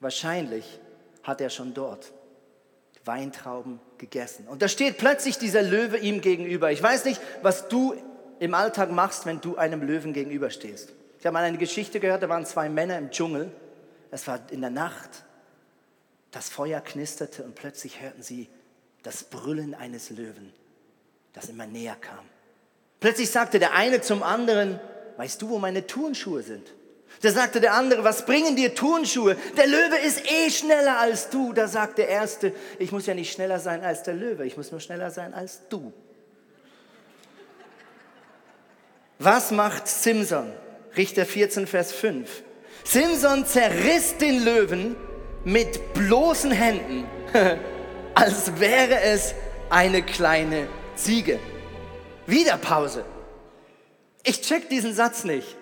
Wahrscheinlich 0.01 0.81
hat 1.23 1.41
er 1.41 1.51
schon 1.51 1.73
dort 1.73 2.13
Weintrauben 3.05 3.81
gegessen. 3.99 4.47
Und 4.49 4.63
da 4.63 4.69
steht 4.69 4.99
plötzlich 4.99 5.39
dieser 5.39 5.63
Löwe 5.63 5.99
ihm 5.99 6.21
gegenüber. 6.21 6.73
Ich 6.73 6.83
weiß 6.83 7.05
nicht, 7.05 7.21
was 7.43 7.69
du 7.69 7.95
im 8.39 8.55
Alltag 8.55 8.91
machst, 8.91 9.27
wenn 9.27 9.41
du 9.41 9.57
einem 9.57 9.83
Löwen 9.83 10.13
gegenüberstehst. 10.13 10.93
Ich 11.19 11.25
habe 11.25 11.35
mal 11.35 11.45
eine 11.45 11.59
Geschichte 11.59 12.01
gehört, 12.01 12.23
da 12.23 12.29
waren 12.29 12.45
zwei 12.45 12.69
Männer 12.69 12.99
im 12.99 13.11
Dschungel. 13.11 13.51
Es 14.11 14.27
war 14.27 14.41
in 14.51 14.61
der 14.61 14.71
Nacht. 14.71 15.25
Das 16.37 16.51
Feuer 16.51 16.83
knisterte 16.83 17.43
und 17.45 17.55
plötzlich 17.55 18.03
hörten 18.03 18.23
sie 18.23 18.51
das 19.03 19.25
Brüllen 19.25 19.75
eines 19.75 20.11
Löwen 20.11 20.53
das 21.33 21.49
immer 21.49 21.65
näher 21.65 21.97
kam. 21.99 22.27
Plötzlich 23.01 23.31
sagte 23.31 23.59
der 23.59 23.73
eine 23.73 24.03
zum 24.03 24.23
anderen, 24.23 24.79
weißt 25.17 25.41
du, 25.41 25.49
wo 25.49 25.59
meine 25.59 25.87
Turnschuhe 25.87 26.43
sind? 26.43 26.75
Da 27.23 27.31
sagte 27.31 27.63
der 27.63 27.73
andere, 27.73 28.05
was 28.05 28.27
bringen 28.27 28.55
dir 28.55 28.75
Turnschuhe? 28.75 29.39
Der 29.57 29.67
Löwe 29.67 29.97
ist 30.05 30.31
eh 30.31 30.51
schneller 30.51 30.99
als 30.99 31.31
du. 31.31 31.55
Da 31.55 31.69
sagt 31.69 31.97
der 31.97 32.09
Erste, 32.09 32.53
ich 32.79 32.93
muss 32.93 33.07
ja 33.07 33.15
nicht 33.15 33.33
schneller 33.33 33.59
sein 33.59 33.83
als 33.83 34.03
der 34.03 34.13
Löwe, 34.13 34.45
ich 34.45 34.59
muss 34.59 34.71
nur 34.71 34.81
schneller 34.81 35.11
sein 35.11 35.33
als 35.33 35.63
du. 35.71 35.91
Was 39.19 39.53
macht 39.53 39.89
Simson? 39.89 40.53
Richter 40.99 41.25
14, 41.25 41.67
Vers 41.67 41.93
5. 41.93 42.43
Simson 42.85 43.47
zerriss 43.47 44.19
den 44.19 44.45
Löwen 44.45 44.97
mit 45.47 45.95
bloßen 45.95 46.51
Händen, 46.51 47.07
als 48.15 48.59
wäre 48.59 49.01
es 49.01 49.33
eine 49.71 50.03
kleine 50.03 50.67
Ziege. 50.97 51.39
Wieder 52.27 52.59
Pause. 52.59 53.05
Ich 54.25 54.43
check 54.43 54.69
diesen 54.69 54.93
Satz 54.93 55.23
nicht. 55.23 55.57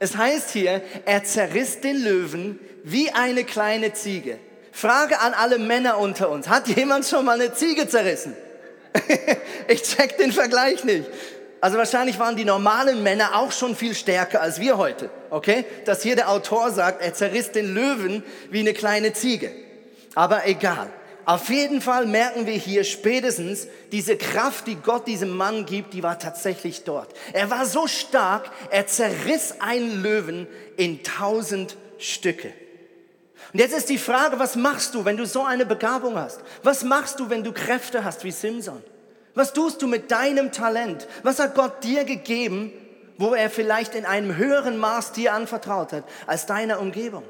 Es 0.00 0.16
heißt 0.16 0.50
hier, 0.50 0.82
er 1.04 1.22
zerriss 1.22 1.80
den 1.80 2.02
Löwen 2.02 2.58
wie 2.82 3.12
eine 3.12 3.44
kleine 3.44 3.92
Ziege. 3.92 4.38
Frage 4.72 5.20
an 5.20 5.34
alle 5.34 5.60
Männer 5.60 5.98
unter 5.98 6.28
uns. 6.28 6.48
Hat 6.48 6.66
jemand 6.66 7.06
schon 7.06 7.24
mal 7.24 7.40
eine 7.40 7.54
Ziege 7.54 7.86
zerrissen? 7.86 8.34
ich 9.68 9.82
check 9.82 10.18
den 10.18 10.32
Vergleich 10.32 10.82
nicht. 10.82 11.08
Also 11.62 11.78
wahrscheinlich 11.78 12.18
waren 12.18 12.34
die 12.34 12.44
normalen 12.44 13.04
Männer 13.04 13.36
auch 13.36 13.52
schon 13.52 13.76
viel 13.76 13.94
stärker 13.94 14.42
als 14.42 14.58
wir 14.58 14.78
heute. 14.78 15.10
Okay? 15.30 15.64
Dass 15.84 16.02
hier 16.02 16.16
der 16.16 16.28
Autor 16.28 16.72
sagt, 16.72 17.00
er 17.00 17.14
zerriss 17.14 17.52
den 17.52 17.72
Löwen 17.72 18.24
wie 18.50 18.58
eine 18.58 18.72
kleine 18.72 19.12
Ziege. 19.12 19.52
Aber 20.16 20.44
egal. 20.48 20.90
Auf 21.24 21.50
jeden 21.50 21.80
Fall 21.80 22.06
merken 22.06 22.46
wir 22.46 22.54
hier 22.54 22.82
spätestens, 22.82 23.68
diese 23.92 24.16
Kraft, 24.16 24.66
die 24.66 24.74
Gott 24.74 25.06
diesem 25.06 25.36
Mann 25.36 25.64
gibt, 25.64 25.94
die 25.94 26.02
war 26.02 26.18
tatsächlich 26.18 26.82
dort. 26.82 27.14
Er 27.32 27.48
war 27.48 27.64
so 27.64 27.86
stark, 27.86 28.50
er 28.70 28.88
zerriss 28.88 29.60
einen 29.60 30.02
Löwen 30.02 30.48
in 30.76 31.04
tausend 31.04 31.76
Stücke. 31.96 32.52
Und 33.52 33.60
jetzt 33.60 33.76
ist 33.76 33.88
die 33.88 33.98
Frage, 33.98 34.40
was 34.40 34.56
machst 34.56 34.96
du, 34.96 35.04
wenn 35.04 35.16
du 35.16 35.26
so 35.26 35.44
eine 35.44 35.64
Begabung 35.64 36.16
hast? 36.16 36.40
Was 36.64 36.82
machst 36.82 37.20
du, 37.20 37.30
wenn 37.30 37.44
du 37.44 37.52
Kräfte 37.52 38.02
hast 38.02 38.24
wie 38.24 38.32
Simson? 38.32 38.82
Was 39.34 39.52
tust 39.52 39.80
du 39.82 39.86
mit 39.86 40.10
deinem 40.10 40.52
Talent? 40.52 41.08
Was 41.22 41.38
hat 41.38 41.54
Gott 41.54 41.84
dir 41.84 42.04
gegeben, 42.04 42.72
wo 43.18 43.34
er 43.34 43.50
vielleicht 43.50 43.94
in 43.94 44.04
einem 44.04 44.36
höheren 44.36 44.76
Maß 44.78 45.12
dir 45.12 45.32
anvertraut 45.32 45.92
hat 45.92 46.04
als 46.26 46.46
deiner 46.46 46.80
Umgebung? 46.80 47.24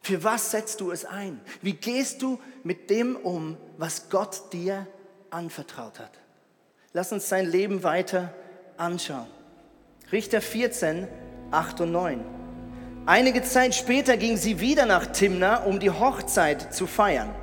Für 0.00 0.24
was 0.24 0.50
setzt 0.50 0.80
du 0.80 0.90
es 0.90 1.04
ein? 1.04 1.40
Wie 1.60 1.74
gehst 1.74 2.22
du 2.22 2.40
mit 2.62 2.88
dem 2.88 3.16
um, 3.16 3.56
was 3.76 4.08
Gott 4.08 4.52
dir 4.52 4.86
anvertraut 5.30 5.98
hat? 5.98 6.12
Lass 6.94 7.12
uns 7.12 7.28
sein 7.28 7.46
Leben 7.46 7.82
weiter 7.82 8.32
anschauen. 8.78 9.26
Richter 10.10 10.40
14, 10.40 11.06
8 11.50 11.82
und 11.82 11.92
9. 11.92 12.24
Einige 13.04 13.42
Zeit 13.42 13.74
später 13.74 14.16
ging 14.16 14.36
sie 14.36 14.60
wieder 14.60 14.86
nach 14.86 15.06
Timna, 15.06 15.64
um 15.64 15.78
die 15.80 15.90
Hochzeit 15.90 16.72
zu 16.72 16.86
feiern. 16.86 17.34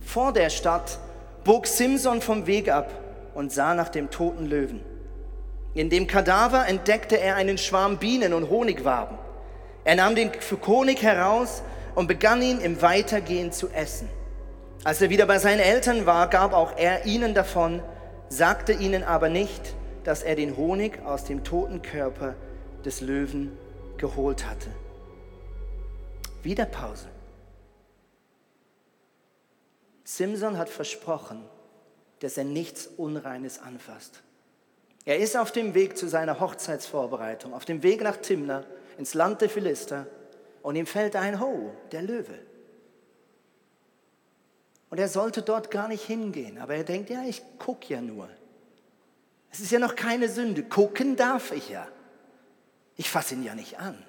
Vor 0.00 0.32
der 0.32 0.50
Stadt 0.50 0.98
bog 1.44 1.66
Simson 1.66 2.20
vom 2.20 2.46
Weg 2.46 2.70
ab 2.70 2.90
und 3.34 3.52
sah 3.52 3.74
nach 3.74 3.88
dem 3.88 4.10
toten 4.10 4.46
Löwen. 4.46 4.80
In 5.74 5.90
dem 5.90 6.06
Kadaver 6.06 6.66
entdeckte 6.66 7.20
er 7.20 7.36
einen 7.36 7.58
Schwarm 7.58 7.98
Bienen 7.98 8.32
und 8.32 8.50
Honigwaben. 8.50 9.16
Er 9.84 9.96
nahm 9.96 10.14
den 10.14 10.32
Honig 10.66 11.02
heraus 11.02 11.62
und 11.94 12.08
begann 12.08 12.42
ihn 12.42 12.60
im 12.60 12.82
Weitergehen 12.82 13.52
zu 13.52 13.68
essen. 13.68 14.08
Als 14.84 15.00
er 15.02 15.10
wieder 15.10 15.26
bei 15.26 15.38
seinen 15.38 15.60
Eltern 15.60 16.06
war, 16.06 16.28
gab 16.28 16.52
auch 16.52 16.76
er 16.76 17.06
ihnen 17.06 17.34
davon, 17.34 17.82
sagte 18.28 18.72
ihnen 18.72 19.04
aber 19.04 19.28
nicht, 19.28 19.74
dass 20.04 20.22
er 20.22 20.36
den 20.36 20.56
Honig 20.56 21.04
aus 21.04 21.24
dem 21.24 21.44
toten 21.44 21.82
Körper 21.82 22.34
des 22.84 23.00
Löwen 23.00 23.52
geholt 23.96 24.46
hatte. 24.46 24.70
Wieder 26.42 26.64
Pause. 26.64 27.08
Simson 30.08 30.56
hat 30.56 30.70
versprochen, 30.70 31.44
dass 32.20 32.38
er 32.38 32.44
nichts 32.44 32.86
Unreines 32.86 33.58
anfasst. 33.58 34.22
Er 35.04 35.18
ist 35.18 35.36
auf 35.36 35.52
dem 35.52 35.74
Weg 35.74 35.98
zu 35.98 36.08
seiner 36.08 36.40
Hochzeitsvorbereitung, 36.40 37.52
auf 37.52 37.66
dem 37.66 37.82
Weg 37.82 38.00
nach 38.00 38.16
Timna, 38.16 38.64
ins 38.96 39.12
Land 39.12 39.42
der 39.42 39.50
Philister, 39.50 40.06
und 40.62 40.76
ihm 40.76 40.86
fällt 40.86 41.14
ein 41.14 41.40
Ho, 41.40 41.74
der 41.92 42.00
Löwe. 42.00 42.38
Und 44.88 44.96
er 44.96 45.08
sollte 45.08 45.42
dort 45.42 45.70
gar 45.70 45.88
nicht 45.88 46.06
hingehen, 46.06 46.56
aber 46.56 46.74
er 46.74 46.84
denkt, 46.84 47.10
ja, 47.10 47.24
ich 47.24 47.42
gucke 47.58 47.92
ja 47.92 48.00
nur. 48.00 48.30
Es 49.50 49.60
ist 49.60 49.72
ja 49.72 49.78
noch 49.78 49.94
keine 49.94 50.30
Sünde, 50.30 50.62
gucken 50.62 51.16
darf 51.16 51.52
ich 51.52 51.68
ja. 51.68 51.86
Ich 52.96 53.10
fasse 53.10 53.34
ihn 53.34 53.44
ja 53.44 53.54
nicht 53.54 53.78
an. 53.78 54.02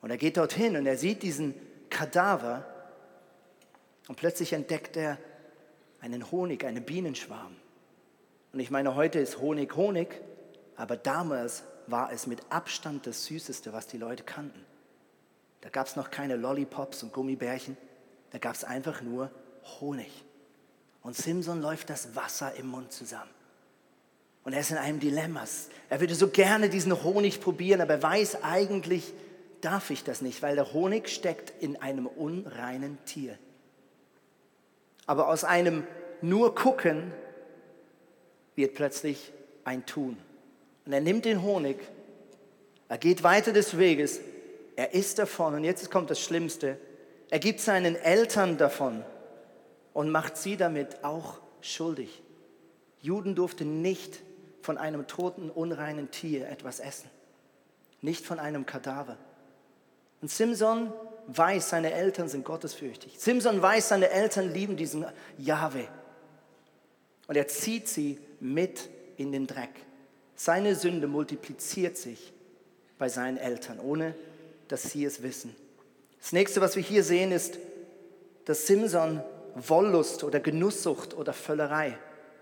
Und 0.00 0.10
er 0.10 0.16
geht 0.16 0.36
dorthin 0.36 0.76
und 0.76 0.86
er 0.86 0.96
sieht 0.96 1.24
diesen 1.24 1.56
Kadaver 1.90 2.64
und 4.08 4.16
plötzlich 4.16 4.52
entdeckt 4.52 4.96
er 4.96 5.18
einen 6.00 6.30
Honig, 6.30 6.64
einen 6.64 6.84
Bienenschwarm. 6.84 7.56
Und 8.52 8.60
ich 8.60 8.70
meine, 8.70 8.94
heute 8.94 9.18
ist 9.18 9.38
Honig 9.38 9.74
Honig, 9.76 10.20
aber 10.76 10.96
damals 10.96 11.64
war 11.86 12.12
es 12.12 12.26
mit 12.26 12.40
Abstand 12.50 13.06
das 13.06 13.24
Süßeste, 13.24 13.72
was 13.72 13.86
die 13.86 13.98
Leute 13.98 14.22
kannten. 14.22 14.64
Da 15.60 15.68
gab 15.68 15.86
es 15.86 15.96
noch 15.96 16.10
keine 16.10 16.36
Lollipops 16.36 17.02
und 17.02 17.12
Gummibärchen, 17.12 17.76
da 18.30 18.38
gab 18.38 18.54
es 18.54 18.64
einfach 18.64 19.02
nur 19.02 19.30
Honig. 19.80 20.10
Und 21.02 21.16
Simson 21.16 21.60
läuft 21.60 21.90
das 21.90 22.14
Wasser 22.14 22.54
im 22.54 22.66
Mund 22.66 22.92
zusammen. 22.92 23.30
Und 24.44 24.52
er 24.52 24.60
ist 24.60 24.70
in 24.70 24.76
einem 24.76 25.00
Dilemma. 25.00 25.44
Er 25.90 26.00
würde 26.00 26.14
so 26.14 26.28
gerne 26.28 26.68
diesen 26.68 27.02
Honig 27.02 27.40
probieren, 27.40 27.80
aber 27.80 27.94
er 27.94 28.02
weiß 28.02 28.42
eigentlich, 28.44 29.12
darf 29.60 29.90
ich 29.90 30.04
das 30.04 30.22
nicht, 30.22 30.42
weil 30.42 30.54
der 30.54 30.72
Honig 30.72 31.08
steckt 31.08 31.52
in 31.62 31.76
einem 31.76 32.06
unreinen 32.06 32.98
Tier. 33.06 33.38
Aber 35.06 35.28
aus 35.28 35.44
einem 35.44 35.86
nur 36.20 36.54
gucken 36.54 37.12
wird 38.54 38.74
plötzlich 38.74 39.32
ein 39.64 39.86
Tun. 39.86 40.18
Und 40.84 40.92
er 40.92 41.00
nimmt 41.00 41.24
den 41.24 41.42
Honig, 41.42 41.78
er 42.88 42.98
geht 42.98 43.22
weiter 43.22 43.52
des 43.52 43.78
Weges, 43.78 44.20
er 44.76 44.94
isst 44.94 45.18
davon 45.18 45.54
und 45.54 45.64
jetzt 45.64 45.90
kommt 45.90 46.10
das 46.10 46.20
Schlimmste. 46.20 46.78
Er 47.30 47.38
gibt 47.38 47.60
seinen 47.60 47.96
Eltern 47.96 48.56
davon 48.56 49.04
und 49.92 50.10
macht 50.10 50.36
sie 50.36 50.56
damit 50.56 51.02
auch 51.02 51.38
schuldig. 51.60 52.22
Juden 53.00 53.34
durften 53.34 53.82
nicht 53.82 54.20
von 54.62 54.78
einem 54.78 55.06
toten, 55.06 55.50
unreinen 55.50 56.10
Tier 56.10 56.48
etwas 56.48 56.80
essen, 56.80 57.10
nicht 58.00 58.24
von 58.24 58.38
einem 58.38 58.66
Kadaver. 58.66 59.16
Und 60.26 60.32
Simson 60.32 60.92
weiß, 61.28 61.68
seine 61.68 61.92
Eltern 61.92 62.28
sind 62.28 62.44
gottesfürchtig. 62.44 63.14
Simson 63.16 63.62
weiß, 63.62 63.90
seine 63.90 64.10
Eltern 64.10 64.52
lieben 64.52 64.76
diesen 64.76 65.06
Jahwe. 65.38 65.86
Und 67.28 67.36
er 67.36 67.46
zieht 67.46 67.86
sie 67.86 68.18
mit 68.40 68.88
in 69.18 69.30
den 69.30 69.46
Dreck. 69.46 69.70
Seine 70.34 70.74
Sünde 70.74 71.06
multipliziert 71.06 71.96
sich 71.96 72.32
bei 72.98 73.08
seinen 73.08 73.36
Eltern, 73.36 73.78
ohne 73.78 74.16
dass 74.66 74.90
sie 74.90 75.04
es 75.04 75.22
wissen. 75.22 75.54
Das 76.18 76.32
nächste, 76.32 76.60
was 76.60 76.74
wir 76.74 76.82
hier 76.82 77.04
sehen, 77.04 77.30
ist, 77.30 77.60
dass 78.46 78.66
Simson 78.66 79.22
Wollust 79.54 80.24
oder 80.24 80.40
Genusssucht 80.40 81.14
oder 81.14 81.34
Völlerei 81.34 81.96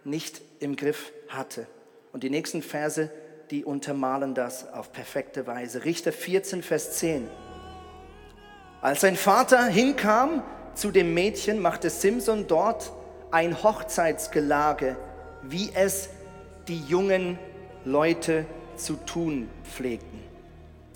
nicht 0.05 0.41
im 0.59 0.77
Griff 0.77 1.13
hatte. 1.29 1.67
Und 2.15 2.23
die 2.23 2.31
nächsten 2.31 2.63
Verse, 2.63 3.11
die 3.51 3.63
untermalen 3.63 4.35
das 4.35 4.73
auf 4.73 4.91
perfekte 4.91 5.47
Weise. 5.47 5.85
Richter 5.85 6.13
14, 6.13 6.63
Vers 6.63 6.93
10. 6.93 7.29
Als 8.85 9.01
sein 9.01 9.17
Vater 9.17 9.65
hinkam 9.65 10.43
zu 10.75 10.91
dem 10.91 11.15
Mädchen, 11.15 11.59
machte 11.59 11.89
Simson 11.89 12.47
dort 12.47 12.93
ein 13.31 13.63
Hochzeitsgelage, 13.63 14.99
wie 15.41 15.71
es 15.75 16.11
die 16.69 16.81
jungen 16.81 17.39
Leute 17.87 18.45
zu 18.77 18.97
tun 18.97 19.49
pflegten. 19.65 20.23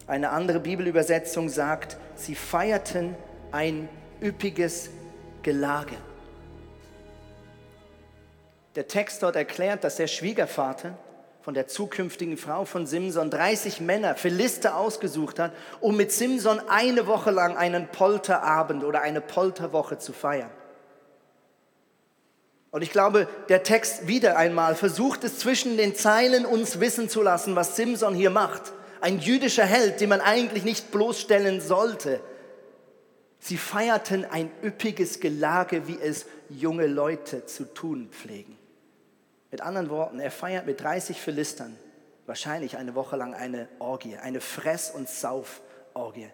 Eine 0.07 0.29
andere 0.33 0.61
Bibelübersetzung 0.61 1.48
sagt, 1.48 1.96
sie 2.14 2.35
feierten 2.35 3.16
ein 3.53 3.88
üppiges 4.22 4.90
Gelage. 5.42 5.96
Der 8.74 8.87
Text 8.87 9.22
dort 9.22 9.35
erklärt, 9.35 9.83
dass 9.83 9.96
der 9.96 10.09
Schwiegervater 10.09 10.98
von 11.40 11.55
der 11.55 11.68
zukünftigen 11.68 12.37
Frau 12.37 12.64
von 12.64 12.87
Simson 12.87 13.31
30 13.31 13.81
Männer, 13.81 14.14
Philister 14.16 14.77
ausgesucht 14.77 15.38
hat, 15.38 15.53
um 15.81 15.96
mit 15.96 16.12
Simson 16.12 16.61
eine 16.68 17.07
Woche 17.07 17.31
lang 17.31 17.57
einen 17.57 17.88
Polterabend 17.88 18.85
oder 18.85 19.01
eine 19.01 19.20
Polterwoche 19.20 19.98
zu 19.98 20.12
feiern. 20.12 20.51
Und 22.70 22.83
ich 22.83 22.90
glaube, 22.90 23.29
der 23.48 23.62
Text 23.62 24.09
wieder 24.09 24.37
einmal 24.37 24.74
versucht 24.74 25.24
es 25.24 25.38
zwischen 25.38 25.77
den 25.77 25.94
Zeilen 25.94 26.44
uns 26.44 26.81
wissen 26.81 27.09
zu 27.09 27.22
lassen, 27.22 27.57
was 27.57 27.77
Simson 27.77 28.14
hier 28.14 28.31
macht. 28.31 28.72
Ein 29.01 29.20
jüdischer 29.20 29.64
Held, 29.64 30.01
den 30.01 30.11
man 30.11 30.20
eigentlich 30.20 30.64
nicht 30.64 30.90
bloßstellen 30.90 31.61
sollte. 31.61 32.20
Sie 33.38 33.57
feierten 33.57 34.27
ein 34.27 34.51
üppiges 34.62 35.20
Gelage, 35.20 35.87
wie 35.87 35.98
es 35.98 36.27
junge 36.51 36.87
Leute 36.87 37.46
zu 37.46 37.72
tun 37.72 38.11
pflegen. 38.11 38.58
Mit 39.50 39.61
anderen 39.61 39.90
Worten, 39.90 40.20
er 40.20 40.30
feiert 40.30 40.66
mit 40.66 40.80
30 40.80 41.20
Philistern 41.20 41.76
wahrscheinlich 42.28 42.76
eine 42.76 42.94
Woche 42.94 43.16
lang 43.16 43.34
eine 43.34 43.68
Orgie, 43.78 44.16
eine 44.16 44.40
Fress- 44.40 44.90
und 44.90 45.08
Sauforgie. 45.08 46.28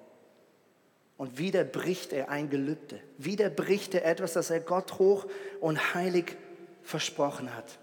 Und 1.16 1.38
wieder 1.38 1.62
bricht 1.62 2.12
er 2.12 2.28
ein 2.28 2.50
Gelübde. 2.50 2.98
Wieder 3.16 3.48
bricht 3.48 3.94
er 3.94 4.04
etwas, 4.04 4.32
das 4.32 4.50
er 4.50 4.58
Gott 4.58 4.98
hoch 4.98 5.26
und 5.60 5.94
heilig 5.94 6.36
versprochen 6.82 7.54
hat. 7.54 7.78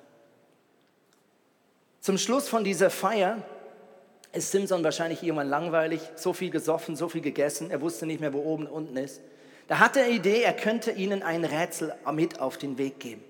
Zum 2.01 2.17
Schluss 2.17 2.49
von 2.49 2.65
dieser 2.65 2.89
Feier 2.89 3.41
ist 4.33 4.51
Simson 4.51 4.83
wahrscheinlich 4.83 5.23
irgendwann 5.23 5.49
langweilig, 5.49 6.01
so 6.15 6.33
viel 6.33 6.49
gesoffen, 6.49 6.97
so 6.97 7.07
viel 7.07 7.21
gegessen, 7.21 7.71
er 7.71 7.79
wusste 7.79 8.05
nicht 8.05 8.19
mehr, 8.19 8.33
wo 8.33 8.39
oben 8.39 8.67
und 8.67 8.73
unten 8.73 8.97
ist. 8.97 9.21
Da 9.67 9.79
hat 9.79 9.95
er 9.95 10.07
die 10.07 10.17
Idee, 10.17 10.41
er 10.41 10.53
könnte 10.53 10.91
ihnen 10.91 11.23
ein 11.23 11.45
Rätsel 11.45 11.95
mit 12.11 12.41
auf 12.41 12.57
den 12.57 12.77
Weg 12.77 12.99
geben. 12.99 13.23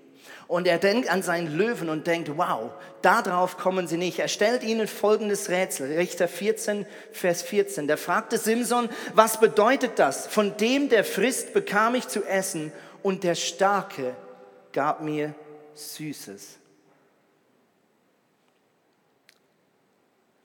Und 0.48 0.66
er 0.66 0.78
denkt 0.78 1.10
an 1.10 1.22
seinen 1.22 1.56
Löwen 1.56 1.88
und 1.88 2.06
denkt, 2.06 2.36
wow, 2.36 2.70
darauf 3.00 3.56
kommen 3.56 3.86
sie 3.86 3.96
nicht. 3.96 4.18
Er 4.18 4.28
stellt 4.28 4.62
ihnen 4.62 4.86
folgendes 4.86 5.48
Rätsel, 5.48 5.92
Richter 5.96 6.28
14, 6.28 6.86
Vers 7.12 7.42
14. 7.42 7.88
Da 7.88 7.96
fragte 7.96 8.38
Simson, 8.38 8.88
was 9.14 9.40
bedeutet 9.40 9.98
das? 9.98 10.26
Von 10.26 10.56
dem, 10.56 10.88
der 10.88 11.04
frisst, 11.04 11.54
bekam 11.54 11.94
ich 11.94 12.08
zu 12.08 12.24
essen 12.24 12.72
und 13.02 13.24
der 13.24 13.34
Starke 13.34 14.14
gab 14.72 15.00
mir 15.00 15.34
Süßes. 15.74 16.58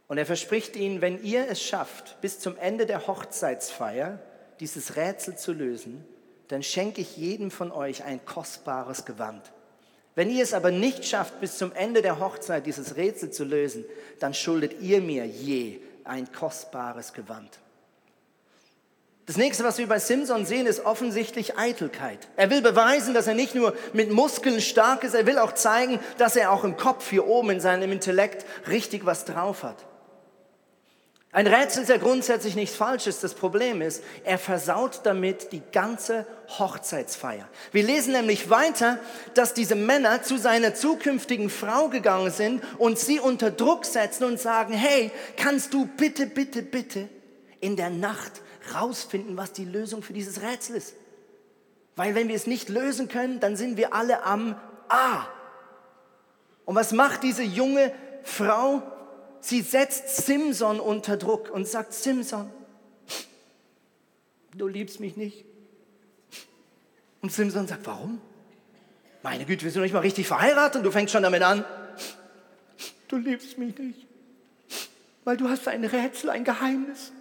Und 0.07 0.17
er 0.17 0.25
verspricht 0.25 0.75
ihnen, 0.75 1.01
wenn 1.01 1.21
ihr 1.21 1.49
es 1.49 1.61
schafft, 1.61 2.21
bis 2.21 2.39
zum 2.39 2.57
Ende 2.57 2.85
der 2.85 3.07
Hochzeitsfeier 3.07 4.19
dieses 4.59 4.95
Rätsel 4.95 5.37
zu 5.37 5.51
lösen, 5.51 6.05
dann 6.47 6.63
schenke 6.63 7.01
ich 7.01 7.17
jedem 7.17 7.51
von 7.51 7.71
euch 7.71 8.03
ein 8.05 8.23
kostbares 8.25 9.05
Gewand. 9.05 9.51
Wenn 10.17 10.31
ihr 10.31 10.41
es 10.41 10.55
aber 10.55 10.71
nicht 10.71 11.05
schafft, 11.05 11.39
bis 11.41 11.59
zum 11.59 11.71
Ende 11.73 12.01
der 12.01 12.19
Hochzeit 12.19 12.65
dieses 12.65 12.95
Rätsel 12.95 13.29
zu 13.29 13.43
lösen, 13.43 13.85
dann 14.19 14.33
schuldet 14.33 14.81
ihr 14.81 14.99
mir 14.99 15.27
je 15.27 15.79
ein 16.05 16.31
kostbares 16.31 17.13
Gewand. 17.13 17.59
Das 19.27 19.37
nächste, 19.37 19.63
was 19.63 19.77
wir 19.77 19.85
bei 19.85 19.99
Simson 19.99 20.47
sehen, 20.47 20.65
ist 20.65 20.83
offensichtlich 20.83 21.59
Eitelkeit. 21.59 22.27
Er 22.35 22.49
will 22.49 22.63
beweisen, 22.63 23.13
dass 23.13 23.27
er 23.27 23.35
nicht 23.35 23.53
nur 23.53 23.75
mit 23.93 24.11
Muskeln 24.11 24.59
stark 24.59 25.03
ist, 25.03 25.13
er 25.13 25.27
will 25.27 25.37
auch 25.37 25.51
zeigen, 25.51 25.99
dass 26.17 26.35
er 26.35 26.51
auch 26.51 26.63
im 26.63 26.77
Kopf 26.77 27.11
hier 27.11 27.27
oben 27.27 27.51
in 27.51 27.59
seinem 27.59 27.91
Intellekt 27.91 28.43
richtig 28.67 29.05
was 29.05 29.23
drauf 29.23 29.61
hat. 29.61 29.85
Ein 31.37 31.45
Rätsel 31.45 31.83
ist 31.83 31.89
ja 31.89 31.97
grundsätzlich 31.97 32.55
nichts 32.55 32.75
Falsches. 32.75 33.19
Das 33.19 33.35
Problem 33.35 33.83
ist, 33.83 34.03
er 34.23 34.39
versaut 34.39 35.01
damit 35.03 35.51
die 35.51 35.61
ganze 35.71 36.25
Hochzeitsfeier. 36.57 37.47
Wir 37.71 37.83
lesen 37.83 38.13
nämlich 38.13 38.49
weiter, 38.49 38.97
dass 39.35 39.53
diese 39.53 39.75
Männer 39.75 40.23
zu 40.23 40.37
seiner 40.37 40.73
zukünftigen 40.73 41.51
Frau 41.51 41.89
gegangen 41.89 42.31
sind 42.31 42.63
und 42.79 42.97
sie 42.97 43.19
unter 43.19 43.51
Druck 43.51 43.85
setzen 43.85 44.23
und 44.23 44.39
sagen, 44.39 44.73
hey, 44.73 45.11
kannst 45.35 45.75
du 45.75 45.85
bitte, 45.85 46.25
bitte, 46.25 46.63
bitte 46.63 47.07
in 47.59 47.75
der 47.75 47.91
Nacht 47.91 48.41
rausfinden, 48.73 49.37
was 49.37 49.53
die 49.53 49.65
Lösung 49.65 50.01
für 50.01 50.13
dieses 50.13 50.41
Rätsel 50.41 50.77
ist? 50.77 50.95
Weil 51.95 52.15
wenn 52.15 52.29
wir 52.29 52.35
es 52.35 52.47
nicht 52.47 52.67
lösen 52.67 53.09
können, 53.09 53.39
dann 53.39 53.55
sind 53.55 53.77
wir 53.77 53.93
alle 53.93 54.23
am 54.23 54.55
A. 54.89 55.27
Und 56.65 56.73
was 56.73 56.93
macht 56.93 57.21
diese 57.21 57.43
junge 57.43 57.91
Frau? 58.23 58.81
Sie 59.47 59.61
setzt 59.61 60.25
Simson 60.25 60.79
unter 60.79 61.17
Druck 61.17 61.49
und 61.49 61.67
sagt, 61.67 61.93
Simson, 61.93 62.51
du 64.53 64.67
liebst 64.67 64.99
mich 64.99 65.15
nicht. 65.15 65.45
Und 67.21 67.31
Simson 67.31 67.67
sagt, 67.67 67.85
warum? 67.85 68.21
Meine 69.23 69.45
Güte, 69.45 69.63
wir 69.63 69.71
sind 69.71 69.79
noch 69.79 69.85
nicht 69.85 69.93
mal 69.93 69.99
richtig 69.99 70.27
verheiratet 70.27 70.77
und 70.77 70.83
du 70.83 70.91
fängst 70.91 71.13
schon 71.13 71.23
damit 71.23 71.43
an. 71.43 71.65
Du 73.07 73.17
liebst 73.17 73.57
mich 73.57 73.77
nicht, 73.77 74.05
weil 75.23 75.37
du 75.37 75.47
hast 75.47 75.67
ein 75.67 75.83
Rätsel, 75.85 76.29
ein 76.29 76.43
Geheimnis. 76.43 77.13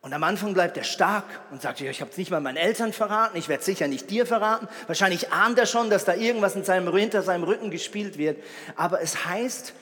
Und 0.00 0.12
am 0.12 0.22
Anfang 0.22 0.54
bleibt 0.54 0.76
er 0.76 0.84
stark 0.84 1.24
und 1.50 1.60
sagt, 1.60 1.80
ich 1.80 2.00
habe 2.00 2.12
es 2.12 2.16
nicht 2.16 2.30
mal 2.30 2.40
meinen 2.40 2.56
Eltern 2.56 2.92
verraten, 2.92 3.36
ich 3.36 3.48
werde 3.48 3.64
sicher 3.64 3.88
nicht 3.88 4.08
dir 4.08 4.24
verraten. 4.24 4.68
Wahrscheinlich 4.86 5.32
ahnt 5.32 5.58
er 5.58 5.66
schon, 5.66 5.90
dass 5.90 6.04
da 6.04 6.14
irgendwas 6.14 6.54
in 6.54 6.62
seinem, 6.62 6.96
hinter 6.96 7.22
seinem 7.22 7.42
Rücken 7.42 7.72
gespielt 7.72 8.16
wird. 8.16 8.40
Aber 8.76 9.00
es 9.00 9.24
heißt, 9.24 9.74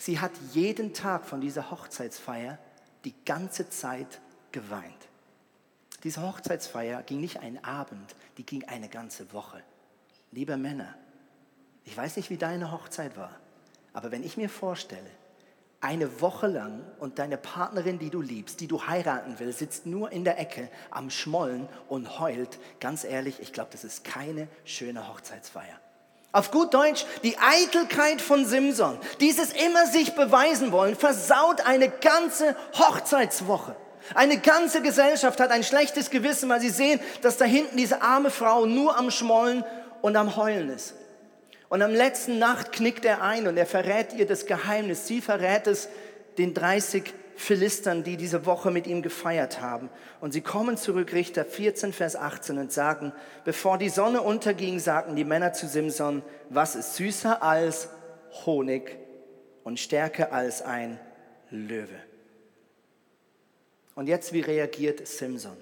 sie 0.00 0.18
hat 0.18 0.32
jeden 0.52 0.94
Tag 0.94 1.26
von 1.26 1.40
dieser 1.40 1.70
Hochzeitsfeier 1.70 2.58
die 3.04 3.14
ganze 3.24 3.68
Zeit 3.68 4.20
geweint. 4.50 5.08
Diese 6.02 6.22
Hochzeitsfeier 6.22 7.02
ging 7.02 7.20
nicht 7.20 7.40
einen 7.40 7.62
Abend, 7.62 8.14
die 8.38 8.46
ging 8.46 8.64
eine 8.64 8.88
ganze 8.88 9.32
Woche. 9.32 9.62
Liebe 10.32 10.56
Männer, 10.56 10.94
ich 11.84 11.96
weiß 11.96 12.16
nicht, 12.16 12.30
wie 12.30 12.38
deine 12.38 12.72
Hochzeit 12.72 13.16
war, 13.16 13.38
aber 13.92 14.10
wenn 14.10 14.24
ich 14.24 14.36
mir 14.36 14.48
vorstelle, 14.48 15.10
eine 15.82 16.20
Woche 16.20 16.46
lang 16.46 16.82
und 16.98 17.18
deine 17.18 17.38
Partnerin, 17.38 17.98
die 17.98 18.10
du 18.10 18.20
liebst, 18.20 18.60
die 18.60 18.66
du 18.66 18.86
heiraten 18.86 19.36
willst, 19.38 19.60
sitzt 19.60 19.86
nur 19.86 20.12
in 20.12 20.24
der 20.24 20.38
Ecke 20.38 20.70
am 20.90 21.10
Schmollen 21.10 21.68
und 21.88 22.18
heult, 22.18 22.58
ganz 22.80 23.04
ehrlich, 23.04 23.40
ich 23.40 23.52
glaube, 23.52 23.70
das 23.72 23.84
ist 23.84 24.04
keine 24.04 24.48
schöne 24.64 25.08
Hochzeitsfeier. 25.08 25.80
Auf 26.32 26.52
gut 26.52 26.74
Deutsch, 26.74 27.06
die 27.24 27.36
Eitelkeit 27.38 28.20
von 28.20 28.46
Simson, 28.46 28.98
dieses 29.18 29.52
immer 29.52 29.86
sich 29.86 30.14
beweisen 30.14 30.70
wollen, 30.70 30.94
versaut 30.94 31.66
eine 31.66 31.88
ganze 31.88 32.54
Hochzeitswoche. 32.78 33.74
Eine 34.14 34.38
ganze 34.38 34.80
Gesellschaft 34.80 35.40
hat 35.40 35.50
ein 35.50 35.64
schlechtes 35.64 36.10
Gewissen, 36.10 36.48
weil 36.48 36.60
sie 36.60 36.70
sehen, 36.70 37.00
dass 37.22 37.36
da 37.36 37.44
hinten 37.44 37.76
diese 37.76 38.02
arme 38.02 38.30
Frau 38.30 38.64
nur 38.64 38.96
am 38.96 39.10
Schmollen 39.10 39.64
und 40.02 40.16
am 40.16 40.36
Heulen 40.36 40.70
ist. 40.70 40.94
Und 41.68 41.82
am 41.82 41.92
letzten 41.92 42.38
Nacht 42.38 42.72
knickt 42.72 43.04
er 43.04 43.22
ein 43.22 43.46
und 43.46 43.56
er 43.56 43.66
verrät 43.66 44.12
ihr 44.12 44.26
das 44.26 44.46
Geheimnis. 44.46 45.06
Sie 45.06 45.20
verrät 45.20 45.66
es 45.66 45.88
den 46.38 46.54
30 46.54 47.12
Philistern, 47.40 48.04
die 48.04 48.18
diese 48.18 48.44
Woche 48.44 48.70
mit 48.70 48.86
ihm 48.86 49.00
gefeiert 49.00 49.62
haben. 49.62 49.88
Und 50.20 50.32
sie 50.32 50.42
kommen 50.42 50.76
zurück, 50.76 51.14
Richter 51.14 51.46
14, 51.46 51.94
Vers 51.94 52.14
18, 52.14 52.58
und 52.58 52.70
sagen, 52.70 53.14
bevor 53.46 53.78
die 53.78 53.88
Sonne 53.88 54.20
unterging, 54.20 54.78
sagten 54.78 55.16
die 55.16 55.24
Männer 55.24 55.54
zu 55.54 55.66
Simson, 55.66 56.22
was 56.50 56.76
ist 56.76 56.96
süßer 56.96 57.42
als 57.42 57.88
Honig 58.44 58.98
und 59.64 59.80
stärker 59.80 60.32
als 60.32 60.60
ein 60.60 61.00
Löwe. 61.50 61.96
Und 63.94 64.06
jetzt, 64.06 64.34
wie 64.34 64.40
reagiert 64.40 65.06
Simson? 65.08 65.56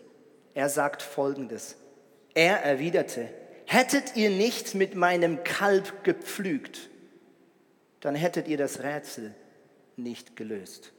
Er 0.54 0.68
sagt 0.68 1.00
Folgendes. 1.00 1.76
Er 2.34 2.56
erwiderte, 2.64 3.28
hättet 3.66 4.16
ihr 4.16 4.30
nicht 4.30 4.74
mit 4.74 4.96
meinem 4.96 5.44
Kalb 5.44 6.02
gepflügt, 6.02 6.90
dann 8.00 8.16
hättet 8.16 8.48
ihr 8.48 8.58
das 8.58 8.82
Rätsel 8.82 9.32
nicht 9.96 10.34
gelöst. 10.34 10.92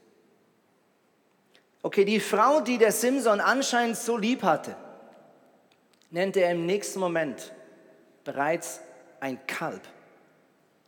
Okay, 1.81 2.03
die 2.03 2.19
Frau, 2.19 2.59
die 2.59 2.77
der 2.77 2.91
Simson 2.91 3.39
anscheinend 3.39 3.95
so 3.97 4.17
lieb 4.17 4.43
hatte, 4.43 4.75
nennt 6.11 6.35
er 6.35 6.51
im 6.51 6.65
nächsten 6.65 6.99
Moment 6.99 7.53
bereits 8.25 8.81
ein 9.19 9.39
Kalb. 9.47 9.81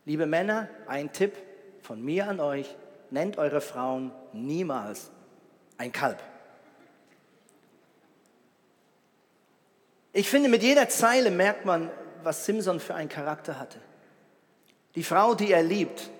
Liebe 0.04 0.26
Männer, 0.26 0.68
ein 0.86 1.12
Tipp 1.12 1.34
von 1.80 2.02
mir 2.02 2.28
an 2.28 2.40
euch, 2.40 2.76
nennt 3.10 3.38
eure 3.38 3.60
Frauen 3.60 4.12
niemals 4.32 5.10
ein 5.78 5.92
Kalb. 5.92 6.22
Ich 10.12 10.28
finde, 10.28 10.50
mit 10.50 10.62
jeder 10.62 10.88
Zeile 10.90 11.30
merkt 11.30 11.64
man, 11.64 11.90
was 12.22 12.44
Simson 12.44 12.80
für 12.80 12.94
einen 12.94 13.08
Charakter 13.08 13.58
hatte. 13.58 13.78
Die 14.94 15.04
Frau, 15.04 15.34
die 15.34 15.52
er 15.52 15.62
liebt, 15.62 16.10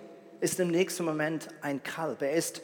ist 0.40 0.58
im 0.60 0.68
nächsten 0.68 1.04
Moment 1.04 1.48
ein 1.60 1.82
Kalb. 1.82 2.22
Er 2.22 2.32
ist 2.32 2.62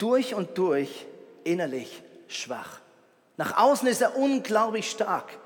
durch 0.00 0.34
und 0.34 0.56
durch 0.58 1.06
innerlich 1.44 2.02
schwach. 2.28 2.80
Nach 3.36 3.56
außen 3.56 3.86
ist 3.88 4.00
er 4.00 4.16
unglaublich 4.16 4.90
stark, 4.90 5.38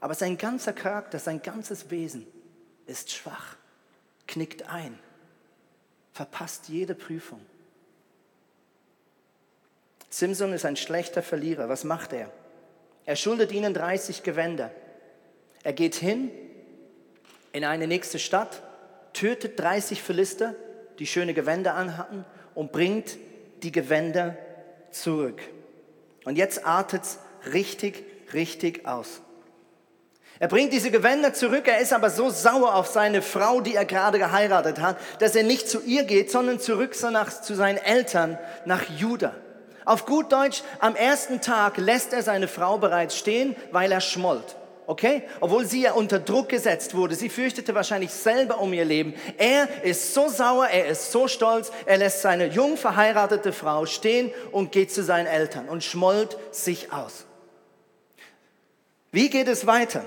aber 0.00 0.14
sein 0.14 0.36
ganzer 0.36 0.72
Charakter, 0.72 1.18
sein 1.18 1.42
ganzes 1.42 1.90
Wesen 1.90 2.26
ist 2.86 3.12
schwach, 3.12 3.56
knickt 4.26 4.68
ein, 4.68 4.98
verpasst 6.12 6.68
jede 6.68 6.94
Prüfung. 6.94 7.40
Simson 10.08 10.52
ist 10.52 10.64
ein 10.64 10.76
schlechter 10.76 11.22
Verlierer. 11.22 11.68
Was 11.68 11.84
macht 11.84 12.12
er? 12.12 12.32
Er 13.06 13.16
schuldet 13.16 13.52
ihnen 13.52 13.72
30 13.72 14.24
Gewänder. 14.24 14.72
Er 15.62 15.72
geht 15.72 15.94
hin 15.94 16.30
in 17.52 17.64
eine 17.64 17.86
nächste 17.86 18.18
Stadt, 18.18 18.62
tötet 19.12 19.58
30 19.58 20.02
Philister, 20.02 20.54
die 20.98 21.06
schöne 21.06 21.32
Gewänder 21.32 21.74
anhatten, 21.74 22.24
und 22.54 22.72
bringt 22.72 23.18
die 23.62 23.72
Gewänder 23.72 24.36
zurück. 24.90 25.40
Und 26.24 26.36
jetzt 26.36 26.64
artet 26.66 27.02
es 27.02 27.18
richtig, 27.52 28.04
richtig 28.32 28.86
aus. 28.86 29.20
Er 30.38 30.48
bringt 30.48 30.72
diese 30.72 30.90
Gewänder 30.90 31.34
zurück, 31.34 31.68
er 31.68 31.80
ist 31.80 31.92
aber 31.92 32.08
so 32.08 32.30
sauer 32.30 32.74
auf 32.74 32.86
seine 32.86 33.20
Frau, 33.20 33.60
die 33.60 33.74
er 33.74 33.84
gerade 33.84 34.18
geheiratet 34.18 34.80
hat, 34.80 34.96
dass 35.18 35.36
er 35.36 35.42
nicht 35.42 35.68
zu 35.68 35.82
ihr 35.82 36.04
geht, 36.04 36.30
sondern 36.30 36.58
zurück 36.58 36.94
zu 36.94 37.54
seinen 37.54 37.76
Eltern 37.76 38.38
nach 38.64 38.88
Juda. 38.88 39.34
Auf 39.84 40.06
gut 40.06 40.32
Deutsch, 40.32 40.62
am 40.78 40.96
ersten 40.96 41.42
Tag 41.42 41.76
lässt 41.76 42.14
er 42.14 42.22
seine 42.22 42.48
Frau 42.48 42.78
bereits 42.78 43.18
stehen, 43.18 43.54
weil 43.70 43.92
er 43.92 44.00
schmollt. 44.00 44.56
Okay? 44.90 45.22
Obwohl 45.38 45.66
sie 45.66 45.82
ja 45.82 45.92
unter 45.92 46.18
Druck 46.18 46.48
gesetzt 46.48 46.96
wurde. 46.96 47.14
Sie 47.14 47.28
fürchtete 47.28 47.76
wahrscheinlich 47.76 48.10
selber 48.10 48.58
um 48.58 48.72
ihr 48.72 48.84
Leben. 48.84 49.14
Er 49.38 49.84
ist 49.84 50.14
so 50.14 50.28
sauer, 50.28 50.66
er 50.66 50.88
ist 50.88 51.12
so 51.12 51.28
stolz, 51.28 51.70
er 51.86 51.98
lässt 51.98 52.22
seine 52.22 52.46
jung 52.46 52.76
verheiratete 52.76 53.52
Frau 53.52 53.86
stehen 53.86 54.32
und 54.50 54.72
geht 54.72 54.92
zu 54.92 55.04
seinen 55.04 55.26
Eltern 55.26 55.68
und 55.68 55.84
schmollt 55.84 56.36
sich 56.50 56.92
aus. 56.92 57.24
Wie 59.12 59.30
geht 59.30 59.46
es 59.46 59.64
weiter? 59.64 60.04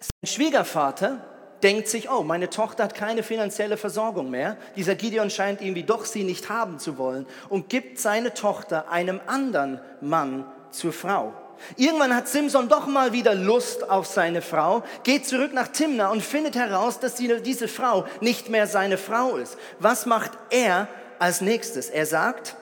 Sein 0.00 0.34
Schwiegervater 0.34 1.24
denkt 1.62 1.86
sich, 1.86 2.10
oh, 2.10 2.24
meine 2.24 2.50
Tochter 2.50 2.82
hat 2.82 2.96
keine 2.96 3.22
finanzielle 3.22 3.76
Versorgung 3.76 4.30
mehr. 4.30 4.56
Dieser 4.74 4.96
Gideon 4.96 5.30
scheint 5.30 5.62
irgendwie 5.62 5.84
doch 5.84 6.06
sie 6.06 6.24
nicht 6.24 6.48
haben 6.48 6.80
zu 6.80 6.98
wollen 6.98 7.24
und 7.48 7.68
gibt 7.68 8.00
seine 8.00 8.34
Tochter 8.34 8.90
einem 8.90 9.20
anderen 9.28 9.80
Mann 10.00 10.44
zur 10.72 10.92
Frau. 10.92 11.39
Irgendwann 11.76 12.14
hat 12.14 12.28
Simson 12.28 12.68
doch 12.68 12.86
mal 12.86 13.12
wieder 13.12 13.34
Lust 13.34 13.88
auf 13.88 14.06
seine 14.06 14.42
Frau, 14.42 14.82
geht 15.02 15.26
zurück 15.26 15.52
nach 15.52 15.68
Timna 15.68 16.10
und 16.10 16.22
findet 16.22 16.56
heraus, 16.56 17.00
dass 17.00 17.16
diese 17.16 17.68
Frau 17.68 18.06
nicht 18.20 18.48
mehr 18.48 18.66
seine 18.66 18.98
Frau 18.98 19.36
ist. 19.36 19.56
Was 19.78 20.06
macht 20.06 20.32
er 20.50 20.88
als 21.18 21.40
nächstes? 21.40 21.90
Er 21.90 22.06
sagt, 22.06 22.56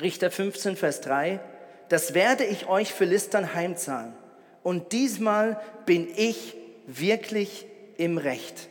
Richter 0.00 0.30
15, 0.30 0.76
Vers 0.76 1.00
3, 1.02 1.40
das 1.88 2.14
werde 2.14 2.44
ich 2.44 2.68
euch 2.68 2.92
Philistern 2.92 3.54
heimzahlen. 3.54 4.14
Und 4.62 4.92
diesmal 4.92 5.60
bin 5.86 6.08
ich 6.14 6.56
wirklich 6.86 7.66
im 7.96 8.18
Recht. 8.18 8.69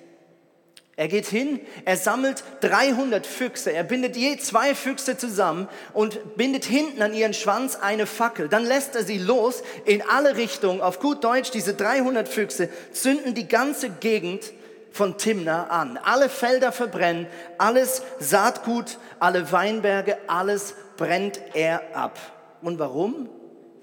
Er 1.00 1.08
geht 1.08 1.28
hin, 1.28 1.62
er 1.86 1.96
sammelt 1.96 2.44
300 2.60 3.26
Füchse, 3.26 3.72
er 3.72 3.86
bindet 3.86 4.18
je 4.18 4.36
zwei 4.36 4.76
Füchse 4.76 5.16
zusammen 5.16 5.70
und 5.94 6.36
bindet 6.36 6.66
hinten 6.66 7.02
an 7.02 7.14
ihren 7.14 7.34
Schwanz 7.34 7.78
eine 7.78 8.06
Fackel. 8.06 8.50
Dann 8.50 8.66
lässt 8.66 8.98
er 8.98 9.06
sie 9.06 9.18
los 9.18 9.64
in 9.86 10.02
alle 10.02 10.36
Richtungen. 10.36 10.82
Auf 10.82 11.00
gut 11.00 11.24
Deutsch, 11.24 11.52
diese 11.52 11.74
300 11.74 12.28
Füchse 12.28 12.68
zünden 12.92 13.34
die 13.34 13.48
ganze 13.48 13.92
Gegend 13.92 14.52
von 14.92 15.18
Timna 15.18 15.68
an. 15.68 15.98
Alle 16.04 16.28
Felder 16.28 16.74
verbrennen, 16.74 17.28
alles 17.58 18.02
Saatgut, 18.20 18.98
alle 19.22 19.54
Weinberge, 19.54 20.18
alles 20.28 20.74
brennt 20.98 21.40
er 21.54 21.96
ab. 21.96 22.20
Und 22.62 22.78
warum? 22.78 23.30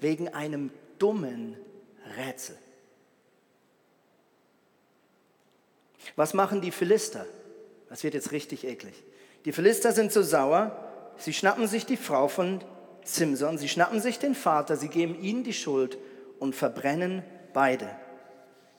Wegen 0.01 0.35
einem 0.35 0.69
dummen 0.99 1.57
Rätsel. 2.15 2.55
Was 6.17 6.33
machen 6.33 6.59
die 6.59 6.71
Philister? 6.71 7.25
Das 7.87 8.03
wird 8.03 8.15
jetzt 8.15 8.33
richtig 8.33 8.65
eklig. 8.65 8.95
Die 9.45 9.53
Philister 9.53 9.93
sind 9.93 10.11
so 10.11 10.23
sauer, 10.23 10.75
sie 11.17 11.31
schnappen 11.31 11.67
sich 11.67 11.85
die 11.85 11.95
Frau 11.95 12.27
von 12.27 12.59
Simson, 13.05 13.57
sie 13.57 13.69
schnappen 13.69 14.01
sich 14.01 14.19
den 14.19 14.35
Vater, 14.35 14.75
sie 14.75 14.89
geben 14.89 15.21
ihnen 15.21 15.45
die 15.45 15.53
Schuld 15.53 15.97
und 16.39 16.55
verbrennen 16.55 17.23
beide. 17.53 17.87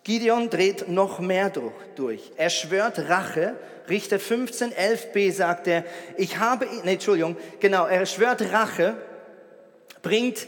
Gideon 0.03 0.51
dreht 0.51 0.89
noch 0.89 1.21
mehr 1.21 1.51
durch. 1.95 2.33
Er 2.37 2.51
schwört 2.51 2.99
Rache. 3.09 3.57
Richter 3.89 4.19
15, 4.19 4.73
11b 4.73 5.33
sagt 5.33 5.67
er, 5.67 5.85
ich 6.17 6.39
habe, 6.39 6.67
nee, 6.85 6.95
Entschuldigung, 6.95 7.37
genau, 7.61 7.87
er 7.87 8.05
schwört 8.05 8.43
Rache, 8.53 8.97
bringt 10.03 10.47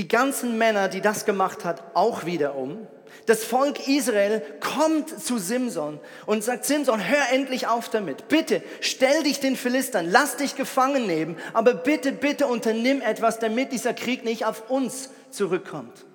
die 0.00 0.08
ganzen 0.08 0.56
Männer, 0.56 0.88
die 0.88 1.02
das 1.02 1.26
gemacht 1.26 1.66
hat, 1.66 1.82
auch 1.92 2.24
wieder 2.24 2.54
um. 2.54 2.86
Das 3.26 3.44
Volk 3.44 3.86
Israel 3.86 4.40
kommt 4.60 5.10
zu 5.22 5.36
Simson 5.36 6.00
und 6.24 6.42
sagt, 6.42 6.64
Simson, 6.64 7.06
hör 7.06 7.30
endlich 7.32 7.66
auf 7.66 7.90
damit. 7.90 8.26
Bitte, 8.28 8.62
stell 8.80 9.24
dich 9.24 9.40
den 9.40 9.56
Philistern, 9.56 10.10
lass 10.10 10.36
dich 10.36 10.56
gefangen 10.56 11.06
nehmen, 11.06 11.36
aber 11.52 11.74
bitte, 11.74 12.12
bitte 12.12 12.46
unternimm 12.46 13.02
etwas, 13.02 13.40
damit 13.40 13.72
dieser 13.72 13.92
Krieg 13.92 14.24
nicht 14.24 14.46
auf 14.46 14.70
uns 14.70 15.10
zurückkommt. 15.28 16.06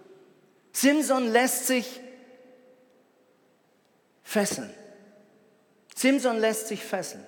Simson 0.72 1.32
lässt 1.32 1.68
sich 1.68 2.02
fesseln. 4.24 4.74
Simson 5.96 6.40
lässt 6.40 6.70
sich 6.70 6.84
fesseln. 6.84 7.24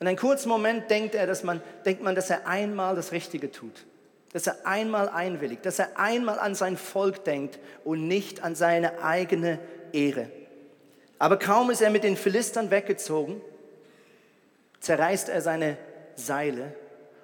Und 0.00 0.06
einen 0.06 0.18
kurzen 0.18 0.50
Moment 0.50 0.90
denkt, 0.90 1.14
er, 1.14 1.26
dass 1.26 1.44
man, 1.44 1.62
denkt 1.86 2.02
man, 2.02 2.14
dass 2.14 2.28
er 2.28 2.46
einmal 2.46 2.94
das 2.94 3.12
Richtige 3.12 3.50
tut, 3.50 3.86
dass 4.36 4.46
er 4.46 4.66
einmal 4.66 5.08
einwilligt, 5.08 5.64
dass 5.64 5.78
er 5.78 5.98
einmal 5.98 6.38
an 6.38 6.54
sein 6.54 6.76
Volk 6.76 7.24
denkt 7.24 7.58
und 7.84 8.06
nicht 8.06 8.44
an 8.44 8.54
seine 8.54 9.02
eigene 9.02 9.58
Ehre. 9.94 10.30
Aber 11.18 11.38
kaum 11.38 11.70
ist 11.70 11.80
er 11.80 11.88
mit 11.88 12.04
den 12.04 12.18
Philistern 12.18 12.70
weggezogen, 12.70 13.40
zerreißt 14.80 15.30
er 15.30 15.40
seine 15.40 15.78
Seile 16.16 16.74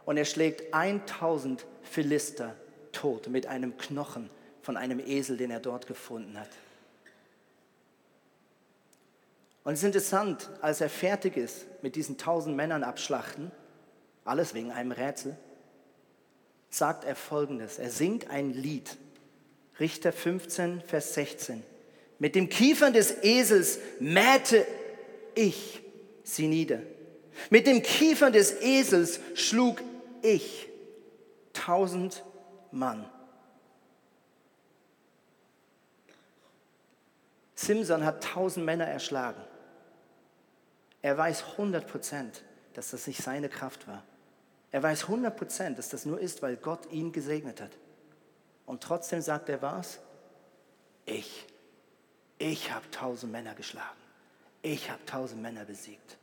und 0.06 0.16
er 0.16 0.24
schlägt 0.24 0.72
1000 0.72 1.66
Philister 1.82 2.56
tot 2.92 3.28
mit 3.28 3.46
einem 3.46 3.76
Knochen 3.76 4.30
von 4.62 4.78
einem 4.78 4.98
Esel, 4.98 5.36
den 5.36 5.50
er 5.50 5.60
dort 5.60 5.86
gefunden 5.86 6.40
hat. 6.40 6.48
Und 9.64 9.74
es 9.74 9.80
ist 9.80 9.84
interessant, 9.84 10.48
als 10.62 10.80
er 10.80 10.88
fertig 10.88 11.36
ist 11.36 11.66
mit 11.82 11.94
diesen 11.94 12.16
tausend 12.16 12.56
Männern 12.56 12.82
abschlachten, 12.82 13.52
alles 14.24 14.54
wegen 14.54 14.72
einem 14.72 14.92
Rätsel, 14.92 15.36
sagt 16.72 17.04
er 17.04 17.14
folgendes. 17.14 17.78
Er 17.78 17.90
singt 17.90 18.30
ein 18.30 18.52
Lied. 18.52 18.96
Richter 19.78 20.12
15, 20.12 20.80
Vers 20.80 21.14
16. 21.14 21.62
Mit 22.18 22.34
dem 22.34 22.48
Kiefern 22.48 22.92
des 22.92 23.22
Esels 23.22 23.78
mähte 24.00 24.66
ich 25.34 25.82
sie 26.24 26.48
nieder. 26.48 26.80
Mit 27.50 27.66
dem 27.66 27.82
Kiefern 27.82 28.32
des 28.32 28.60
Esels 28.60 29.20
schlug 29.34 29.82
ich 30.22 30.68
tausend 31.52 32.24
Mann. 32.70 33.04
Simson 37.54 38.04
hat 38.04 38.24
tausend 38.24 38.64
Männer 38.64 38.86
erschlagen. 38.86 39.42
Er 41.02 41.18
weiß 41.18 41.44
100 41.52 41.86
Prozent, 41.86 42.44
dass 42.74 42.90
das 42.90 43.06
nicht 43.06 43.22
seine 43.22 43.48
Kraft 43.48 43.86
war. 43.88 44.04
Er 44.72 44.82
weiß 44.82 45.02
100 45.02 45.36
Prozent, 45.36 45.78
dass 45.78 45.90
das 45.90 46.06
nur 46.06 46.18
ist, 46.18 46.42
weil 46.42 46.56
Gott 46.56 46.90
ihn 46.90 47.12
gesegnet 47.12 47.60
hat. 47.60 47.70
Und 48.64 48.82
trotzdem 48.82 49.20
sagt 49.20 49.50
er 49.50 49.60
was? 49.60 50.00
Ich. 51.04 51.46
Ich 52.38 52.72
habe 52.72 52.90
tausend 52.90 53.32
Männer 53.32 53.54
geschlagen. 53.54 54.00
Ich 54.62 54.90
habe 54.90 55.04
tausend 55.04 55.42
Männer 55.42 55.66
besiegt. 55.66 56.16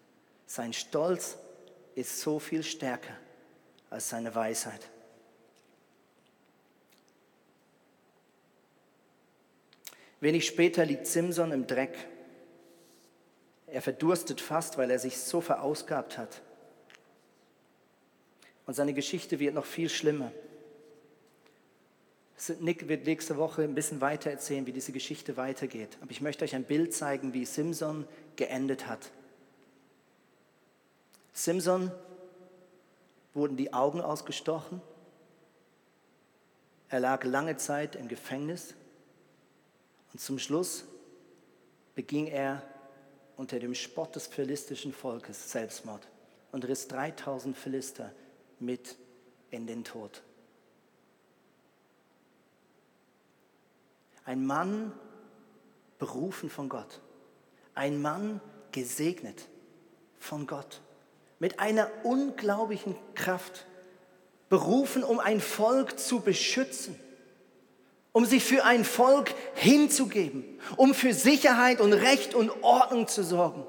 Sein 0.48 0.74
Stolz 0.74 1.38
ist 1.94 2.20
so 2.22 2.40
viel 2.40 2.64
stärker 2.64 3.14
als 3.92 4.10
seine 4.10 4.34
Weisheit. 4.34 4.90
Wenig 10.22 10.48
später 10.48 10.86
liegt 10.86 11.06
Simson 11.06 11.52
im 11.52 11.68
Dreck. 11.68 11.96
Er 13.68 13.82
verdurstet 13.82 14.42
fast, 14.42 14.78
weil 14.78 14.90
er 14.90 15.00
sich 15.00 15.20
so 15.20 15.40
verausgabt 15.40 16.18
hat. 16.18 16.42
Und 18.70 18.76
seine 18.76 18.94
Geschichte 18.94 19.40
wird 19.40 19.56
noch 19.56 19.66
viel 19.66 19.90
schlimmer. 19.90 20.32
Nick 22.60 22.88
wird 22.88 23.08
nächste 23.08 23.36
Woche 23.38 23.64
ein 23.64 23.74
bisschen 23.74 24.00
weiter 24.00 24.30
erzählen, 24.30 24.68
wie 24.68 24.72
diese 24.72 24.92
Geschichte 24.92 25.38
weitergeht. 25.38 25.98
Aber 26.02 26.12
ich 26.12 26.22
möchte 26.22 26.46
euch 26.46 26.54
ein 26.54 26.66
Bild 26.66 26.94
zeigen, 26.94 27.34
wie 27.34 27.46
Simson 27.46 28.08
geendet 28.36 28.86
hat. 28.86 29.10
Simson 31.34 31.92
wurden 33.34 33.58
die 33.58 33.74
Augen 33.74 34.02
ausgestochen. 34.02 34.84
Er 36.90 37.00
lag 37.00 37.24
lange 37.24 37.58
Zeit 37.58 37.96
im 37.96 38.08
Gefängnis. 38.08 38.76
Und 40.14 40.20
zum 40.20 40.38
Schluss 40.38 40.86
beging 41.96 42.28
er 42.28 42.62
unter 43.36 43.58
dem 43.58 43.74
Spott 43.74 44.16
des 44.16 44.28
philistischen 44.28 44.94
Volkes 44.94 45.52
Selbstmord 45.52 46.08
und 46.52 46.68
riss 46.68 46.88
3000 46.88 47.58
Philister 47.58 48.14
mit 48.60 48.98
in 49.52 49.68
den 49.68 49.84
Tod. 49.84 50.24
Ein 54.26 54.46
Mann 54.46 54.94
berufen 55.98 56.50
von 56.50 56.70
Gott, 56.70 57.02
ein 57.74 58.02
Mann 58.02 58.42
gesegnet 58.72 59.48
von 60.20 60.46
Gott, 60.46 60.82
mit 61.40 61.60
einer 61.60 61.90
unglaublichen 62.04 62.96
Kraft, 63.16 63.66
berufen, 64.50 65.04
um 65.04 65.20
ein 65.20 65.40
Volk 65.40 66.00
zu 66.00 66.22
beschützen 66.22 67.00
um 68.12 68.26
sich 68.26 68.44
für 68.44 68.66
ein 68.66 68.84
Volk 68.84 69.34
hinzugeben, 69.56 70.44
um 70.78 70.94
für 70.94 71.14
Sicherheit 71.14 71.80
und 71.80 71.94
Recht 71.94 72.34
und 72.34 72.52
Ordnung 72.64 73.08
zu 73.08 73.24
sorgen. 73.24 73.66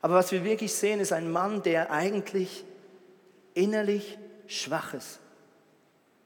Aber 0.00 0.14
was 0.14 0.32
wir 0.32 0.44
wirklich 0.44 0.72
sehen, 0.74 0.98
ist 0.98 1.12
ein 1.12 1.30
Mann, 1.30 1.62
der 1.62 1.92
eigentlich 1.92 2.64
innerlich 3.54 4.18
schwach 4.46 4.94
ist, 4.94 5.18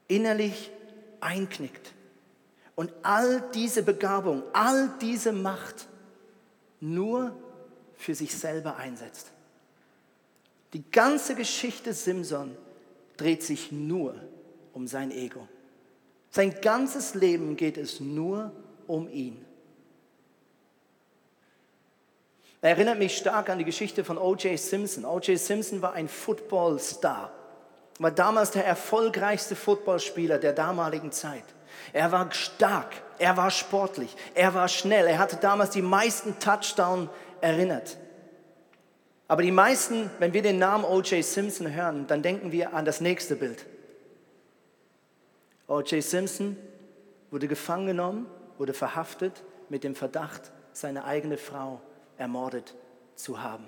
innerlich 0.07 0.71
einknickt 1.19 1.93
und 2.75 2.91
all 3.03 3.43
diese 3.53 3.83
Begabung, 3.83 4.43
all 4.53 4.91
diese 5.01 5.31
Macht 5.31 5.87
nur 6.79 7.35
für 7.95 8.13
sich 8.13 8.35
selber 8.35 8.77
einsetzt. 8.77 9.31
Die 10.73 10.83
ganze 10.91 11.35
Geschichte 11.35 11.93
Simson 11.93 12.55
dreht 13.15 13.43
sich 13.43 13.71
nur 13.71 14.15
um 14.73 14.87
sein 14.87 15.11
Ego. 15.11 15.47
Sein 16.29 16.53
ganzes 16.61 17.15
Leben 17.15 17.55
geht 17.55 17.77
es 17.77 17.99
nur 17.99 18.51
um 18.85 19.09
ihn. 19.09 19.43
Er 22.43 22.46
erinnert 22.61 22.99
mich 22.99 23.17
stark 23.17 23.49
an 23.49 23.59
die 23.59 23.65
Geschichte 23.65 24.03
von 24.03 24.17
O.J. 24.17 24.57
Simpson. 24.57 25.05
O.J. 25.05 25.37
Simpson 25.37 25.81
war 25.81 25.93
ein 25.93 26.07
Footballstar, 26.07 27.31
war 27.99 28.11
damals 28.11 28.51
der 28.51 28.65
erfolgreichste 28.65 29.55
Footballspieler 29.55 30.37
der 30.37 30.53
damaligen 30.53 31.11
Zeit. 31.11 31.43
Er 31.93 32.11
war 32.11 32.31
stark, 32.33 32.93
er 33.19 33.37
war 33.37 33.51
sportlich, 33.51 34.15
er 34.33 34.53
war 34.53 34.67
schnell, 34.67 35.07
er 35.07 35.19
hatte 35.19 35.37
damals 35.37 35.71
die 35.71 35.81
meisten 35.81 36.39
Touchdowns 36.39 37.09
erinnert. 37.41 37.97
Aber 39.27 39.43
die 39.43 39.51
meisten, 39.51 40.09
wenn 40.19 40.33
wir 40.33 40.41
den 40.41 40.57
Namen 40.57 40.85
O.J. 40.85 41.23
Simpson 41.23 41.73
hören, 41.73 42.07
dann 42.07 42.23
denken 42.23 42.51
wir 42.51 42.73
an 42.73 42.85
das 42.85 43.01
nächste 43.01 43.35
Bild. 43.35 43.65
O.J. 45.67 46.01
Simpson 46.01 46.57
wurde 47.29 47.47
gefangen 47.47 47.87
genommen, 47.87 48.25
wurde 48.57 48.73
verhaftet 48.73 49.43
mit 49.69 49.83
dem 49.83 49.95
Verdacht, 49.95 50.51
seine 50.71 51.03
eigene 51.03 51.37
Frau 51.37 51.81
ermordet 52.17 52.75
zu 53.15 53.41
haben. 53.41 53.67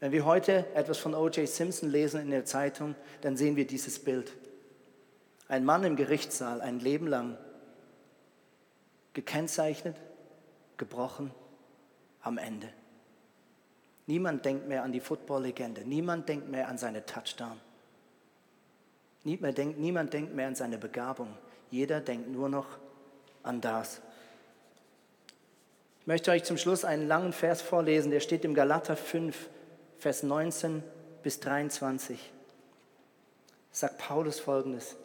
Wenn 0.00 0.12
wir 0.12 0.24
heute 0.24 0.66
etwas 0.74 0.98
von 0.98 1.14
O.J. 1.14 1.48
Simpson 1.48 1.90
lesen 1.90 2.20
in 2.20 2.30
der 2.30 2.44
Zeitung, 2.44 2.94
dann 3.22 3.36
sehen 3.36 3.56
wir 3.56 3.66
dieses 3.66 3.98
Bild. 3.98 4.32
Ein 5.48 5.64
Mann 5.64 5.84
im 5.84 5.96
Gerichtssaal, 5.96 6.60
ein 6.60 6.80
Leben 6.80 7.06
lang, 7.06 7.38
gekennzeichnet, 9.12 9.96
gebrochen, 10.76 11.30
am 12.20 12.38
Ende. 12.38 12.68
Niemand 14.06 14.44
denkt 14.44 14.68
mehr 14.68 14.82
an 14.82 14.92
die 14.92 15.00
Football-Legende, 15.00 15.82
niemand 15.82 16.28
denkt 16.28 16.48
mehr 16.48 16.68
an 16.68 16.76
seine 16.76 17.06
Touchdown. 17.06 17.58
Niemand 19.22 19.56
denkt, 19.56 19.78
niemand 19.78 20.12
denkt 20.12 20.34
mehr 20.34 20.48
an 20.48 20.54
seine 20.54 20.76
Begabung. 20.76 21.34
Jeder 21.70 22.00
denkt 22.00 22.28
nur 22.28 22.50
noch 22.50 22.66
an 23.42 23.60
das. 23.62 24.02
Ich 26.04 26.06
möchte 26.06 26.32
euch 26.32 26.44
zum 26.44 26.58
Schluss 26.58 26.84
einen 26.84 27.08
langen 27.08 27.32
Vers 27.32 27.62
vorlesen, 27.62 28.10
der 28.10 28.20
steht 28.20 28.44
im 28.44 28.52
Galater 28.52 28.94
5, 28.94 29.34
Vers 29.96 30.22
19 30.22 30.82
bis 31.22 31.40
23. 31.40 32.18
Sagt 33.72 33.96
Paulus 33.96 34.38
folgendes. 34.38 34.96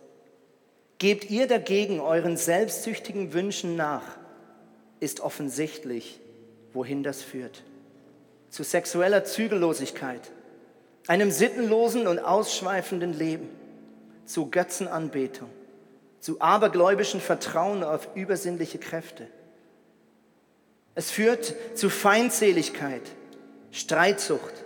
Gebt 0.97 1.29
ihr 1.29 1.47
dagegen 1.47 2.01
euren 2.01 2.35
selbstsüchtigen 2.35 3.31
Wünschen 3.31 3.77
nach, 3.77 4.03
ist 4.99 5.21
offensichtlich, 5.21 6.19
wohin 6.73 7.01
das 7.01 7.21
führt. 7.21 7.63
Zu 8.49 8.63
sexueller 8.63 9.23
Zügellosigkeit, 9.23 10.29
einem 11.07 11.31
sittenlosen 11.31 12.07
und 12.07 12.19
ausschweifenden 12.19 13.13
Leben 13.13 13.47
zu 14.25 14.51
Götzenanbetung, 14.51 15.49
zu 16.19 16.41
abergläubischem 16.41 17.21
Vertrauen 17.21 17.83
auf 17.83 18.09
übersinnliche 18.15 18.79
Kräfte. 18.79 19.27
Es 20.99 21.11
führt 21.11 21.55
zu 21.75 21.89
Feindseligkeit, 21.89 23.03
Streitsucht, 23.71 24.65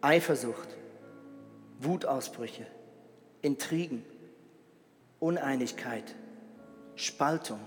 Eifersucht, 0.00 0.66
Wutausbrüche, 1.78 2.66
Intrigen, 3.40 4.04
Uneinigkeit, 5.20 6.16
Spaltung. 6.96 7.60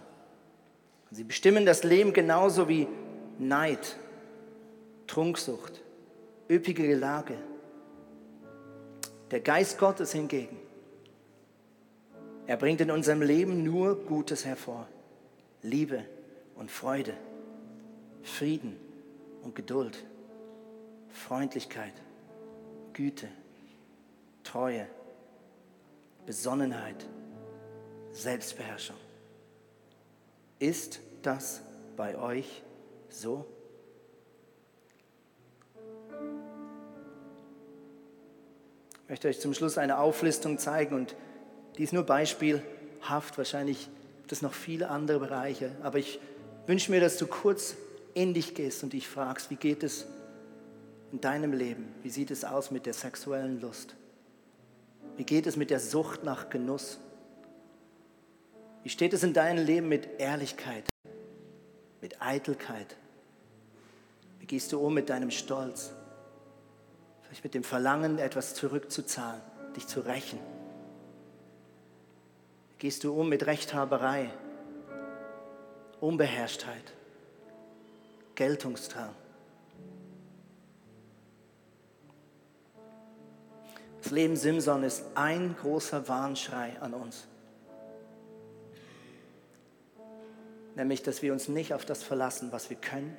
Sie 1.12 1.23
bestimmen 1.23 1.65
das 1.65 1.86
Leben 1.86 2.12
genauso 2.12 2.67
wie 2.67 2.89
Neid, 3.39 3.95
Trunksucht, 5.08 5.82
üppige 6.50 6.86
Gelage. 6.86 7.36
Der 9.32 9.39
Geist 9.39 9.78
Gottes 9.78 10.12
hingegen 10.12 10.58
er 12.47 12.58
bringt 12.58 12.82
in 12.82 12.91
unserem 12.91 13.21
Leben 13.21 13.63
nur 13.63 13.95
Gutes 13.95 14.45
hervor. 14.45 14.89
Liebe 15.62 16.04
und 16.56 16.69
Freude, 16.69 17.13
Frieden 18.23 18.77
und 19.43 19.56
Geduld, 19.56 20.06
Freundlichkeit, 21.10 21.93
Güte, 22.93 23.27
Treue, 24.43 24.88
Besonnenheit, 26.25 27.06
Selbstbeherrschung. 28.12 28.95
Ist 30.60 30.99
das 31.21 31.62
bei 31.95 32.17
euch 32.17 32.63
so? 33.10 33.45
Ich 39.03 39.10
möchte 39.10 39.27
euch 39.30 39.39
zum 39.39 39.53
Schluss 39.53 39.77
eine 39.77 39.99
Auflistung 39.99 40.58
zeigen 40.58 40.95
und 40.95 41.15
die 41.77 41.84
ist 41.84 41.93
nur 41.93 42.03
beispielhaft. 42.03 43.38
Wahrscheinlich 43.38 43.89
gibt 44.17 44.32
es 44.34 44.41
noch 44.41 44.53
viele 44.53 44.89
andere 44.89 45.19
Bereiche, 45.19 45.71
aber 45.82 45.99
ich 45.99 46.19
wünsche 46.65 46.91
mir, 46.91 46.99
dass 46.99 47.17
du 47.17 47.27
kurz 47.27 47.75
in 48.17 48.34
dich 48.34 48.56
gehst 48.56 48.84
und 48.84 48.93
dich 48.93 49.08
fragst, 49.08 49.51
wie 49.51 49.56
geht 49.56 49.84
es 49.84 50.08
in 51.12 51.21
deinem 51.21 51.53
Leben? 51.53 51.93
Wie 52.01 52.10
sieht 52.10 52.32
es 52.32 52.43
aus 52.43 52.71
mit 52.71 52.86
der 52.88 52.93
sexuellen 52.93 53.62
Lust? 53.62 53.95
Wie 55.17 55.23
geht 55.23 55.45
es 55.45 55.56
mit 55.56 55.69
der 55.69 55.80
Sucht 55.80 56.23
nach 56.23 56.49
Genuss? 56.49 56.99
Wie 58.84 58.89
steht 58.89 59.13
es 59.13 59.21
in 59.23 59.34
deinem 59.34 59.63
Leben 59.63 59.88
mit 59.88 60.19
Ehrlichkeit, 60.19 60.89
mit 62.01 62.21
Eitelkeit? 62.21 62.95
Wie 64.39 64.47
gehst 64.47 64.71
du 64.71 64.80
um 64.80 64.95
mit 64.95 65.10
deinem 65.10 65.30
Stolz? 65.30 65.93
Vielleicht 67.21 67.43
mit 67.43 67.53
dem 67.53 67.63
Verlangen, 67.63 68.17
etwas 68.17 68.56
zurückzuzahlen, 68.56 69.41
dich 69.75 69.86
zu 69.86 69.99
rächen. 69.99 70.39
Wie 72.71 72.80
gehst 72.80 73.03
du 73.03 73.13
um 73.13 73.30
mit 73.30 73.45
Rechthaberei, 73.45 74.32
Unbeherrschtheit, 75.99 76.93
Geltungsdrang? 78.38 79.10
Das 84.02 84.12
Leben 84.12 84.38
Simson 84.38 84.84
ist 84.84 85.04
ein 85.15 85.56
großer 85.60 86.08
Warnschrei 86.08 86.80
an 86.80 86.93
uns. 86.93 87.28
Nämlich, 90.76 91.02
dass 91.02 91.23
wir 91.23 91.34
uns 91.34 91.47
nicht 91.47 91.73
auf 91.73 91.84
das 91.84 92.04
verlassen, 92.04 92.52
was 92.52 92.69
wir 92.69 92.78
können, 92.78 93.17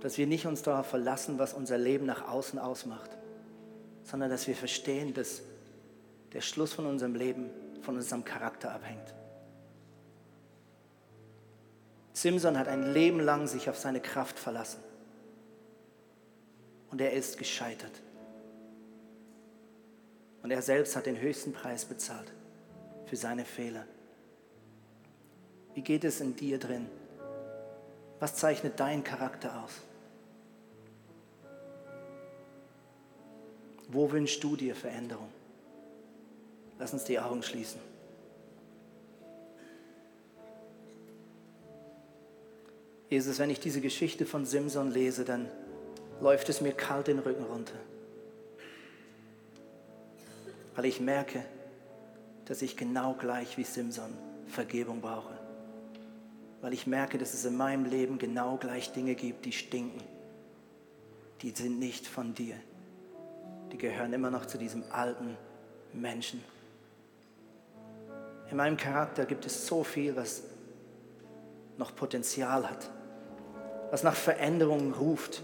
dass 0.00 0.16
wir 0.16 0.28
nicht 0.28 0.46
uns 0.46 0.62
darauf 0.62 0.86
verlassen, 0.86 1.38
was 1.40 1.52
unser 1.52 1.76
Leben 1.76 2.06
nach 2.06 2.28
außen 2.28 2.60
ausmacht, 2.60 3.10
sondern 4.04 4.30
dass 4.30 4.46
wir 4.46 4.54
verstehen, 4.54 5.12
dass 5.12 5.42
der 6.32 6.40
Schluss 6.40 6.72
von 6.72 6.86
unserem 6.86 7.16
Leben 7.16 7.50
von 7.82 7.96
unserem 7.96 8.24
Charakter 8.24 8.72
abhängt. 8.72 9.14
Simson 12.20 12.58
hat 12.58 12.68
ein 12.68 12.92
Leben 12.92 13.18
lang 13.20 13.46
sich 13.46 13.70
auf 13.70 13.78
seine 13.78 13.98
Kraft 13.98 14.38
verlassen 14.38 14.80
und 16.90 17.00
er 17.00 17.12
ist 17.12 17.38
gescheitert. 17.38 18.02
Und 20.42 20.50
er 20.50 20.60
selbst 20.60 20.96
hat 20.96 21.06
den 21.06 21.18
höchsten 21.18 21.54
Preis 21.54 21.86
bezahlt 21.86 22.30
für 23.06 23.16
seine 23.16 23.46
Fehler. 23.46 23.86
Wie 25.72 25.80
geht 25.80 26.04
es 26.04 26.20
in 26.20 26.36
dir 26.36 26.58
drin? 26.58 26.90
Was 28.18 28.34
zeichnet 28.34 28.78
dein 28.78 29.02
Charakter 29.02 29.64
aus? 29.64 29.80
Wo 33.88 34.12
wünschst 34.12 34.44
du 34.44 34.56
dir 34.56 34.74
Veränderung? 34.74 35.32
Lass 36.78 36.92
uns 36.92 37.04
die 37.04 37.18
Augen 37.18 37.42
schließen. 37.42 37.89
Jesus, 43.10 43.38
wenn 43.38 43.50
ich 43.50 43.60
diese 43.60 43.82
Geschichte 43.82 44.24
von 44.24 44.46
Simson 44.46 44.90
lese, 44.90 45.26
dann 45.26 45.46
läuft 46.22 46.48
es 46.48 46.62
mir 46.62 46.72
kalt 46.72 47.08
den 47.08 47.18
Rücken 47.18 47.44
runter 47.44 47.74
weil 50.80 50.86
ich 50.86 50.98
merke, 50.98 51.44
dass 52.46 52.62
ich 52.62 52.74
genau 52.74 53.12
gleich 53.12 53.58
wie 53.58 53.64
Simson 53.64 54.16
Vergebung 54.46 55.02
brauche. 55.02 55.38
Weil 56.62 56.72
ich 56.72 56.86
merke, 56.86 57.18
dass 57.18 57.34
es 57.34 57.44
in 57.44 57.54
meinem 57.54 57.84
Leben 57.84 58.18
genau 58.18 58.56
gleich 58.56 58.90
Dinge 58.92 59.14
gibt, 59.14 59.44
die 59.44 59.52
stinken. 59.52 60.02
Die 61.42 61.50
sind 61.50 61.78
nicht 61.78 62.06
von 62.06 62.34
dir. 62.34 62.54
Die 63.72 63.76
gehören 63.76 64.14
immer 64.14 64.30
noch 64.30 64.46
zu 64.46 64.56
diesem 64.56 64.82
alten 64.90 65.36
Menschen. 65.92 66.42
In 68.50 68.56
meinem 68.56 68.78
Charakter 68.78 69.26
gibt 69.26 69.44
es 69.44 69.66
so 69.66 69.84
viel, 69.84 70.16
was 70.16 70.44
noch 71.76 71.94
Potenzial 71.94 72.68
hat, 72.68 72.90
was 73.90 74.02
nach 74.02 74.14
Veränderung 74.14 74.92
ruft 74.94 75.42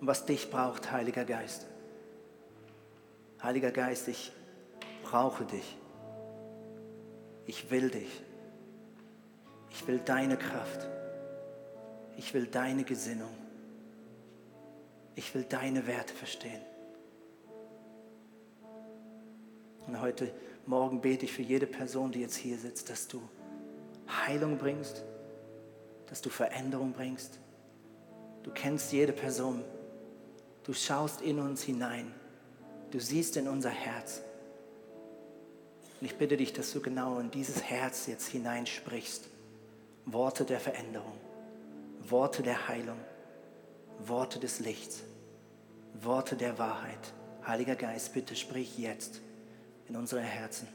und 0.00 0.06
was 0.06 0.24
dich 0.24 0.50
braucht, 0.50 0.92
Heiliger 0.92 1.24
Geist. 1.24 1.66
Heiliger 3.42 3.72
Geist, 3.72 4.08
ich 4.08 4.32
brauche 5.02 5.44
dich. 5.44 5.76
Ich 7.46 7.70
will 7.70 7.90
dich. 7.90 8.22
Ich 9.70 9.86
will 9.88 9.98
deine 9.98 10.36
Kraft. 10.36 10.88
Ich 12.16 12.34
will 12.34 12.46
deine 12.46 12.84
Gesinnung. 12.84 13.34
Ich 15.16 15.34
will 15.34 15.44
deine 15.48 15.86
Werte 15.86 16.14
verstehen. 16.14 16.62
Und 19.86 20.00
heute 20.00 20.32
Morgen 20.66 21.00
bete 21.00 21.24
ich 21.24 21.32
für 21.32 21.42
jede 21.42 21.66
Person, 21.66 22.12
die 22.12 22.20
jetzt 22.20 22.36
hier 22.36 22.56
sitzt, 22.56 22.88
dass 22.88 23.08
du 23.08 23.20
Heilung 24.26 24.58
bringst, 24.58 25.04
dass 26.12 26.20
du 26.20 26.28
Veränderung 26.28 26.92
bringst. 26.92 27.38
Du 28.42 28.50
kennst 28.50 28.92
jede 28.92 29.14
Person. 29.14 29.64
Du 30.62 30.74
schaust 30.74 31.22
in 31.22 31.38
uns 31.38 31.62
hinein. 31.62 32.12
Du 32.90 33.00
siehst 33.00 33.38
in 33.38 33.48
unser 33.48 33.70
Herz. 33.70 34.20
Und 35.98 36.06
ich 36.06 36.18
bitte 36.18 36.36
dich, 36.36 36.52
dass 36.52 36.70
du 36.74 36.82
genau 36.82 37.18
in 37.18 37.30
dieses 37.30 37.62
Herz 37.62 38.08
jetzt 38.08 38.26
hineinsprichst. 38.28 39.26
Worte 40.04 40.44
der 40.44 40.60
Veränderung, 40.60 41.16
Worte 42.02 42.42
der 42.42 42.68
Heilung, 42.68 42.98
Worte 43.98 44.38
des 44.38 44.60
Lichts, 44.60 45.04
Worte 45.94 46.36
der 46.36 46.58
Wahrheit. 46.58 47.14
Heiliger 47.46 47.74
Geist, 47.74 48.12
bitte 48.12 48.36
sprich 48.36 48.76
jetzt 48.76 49.22
in 49.88 49.96
unsere 49.96 50.20
Herzen. 50.20 50.68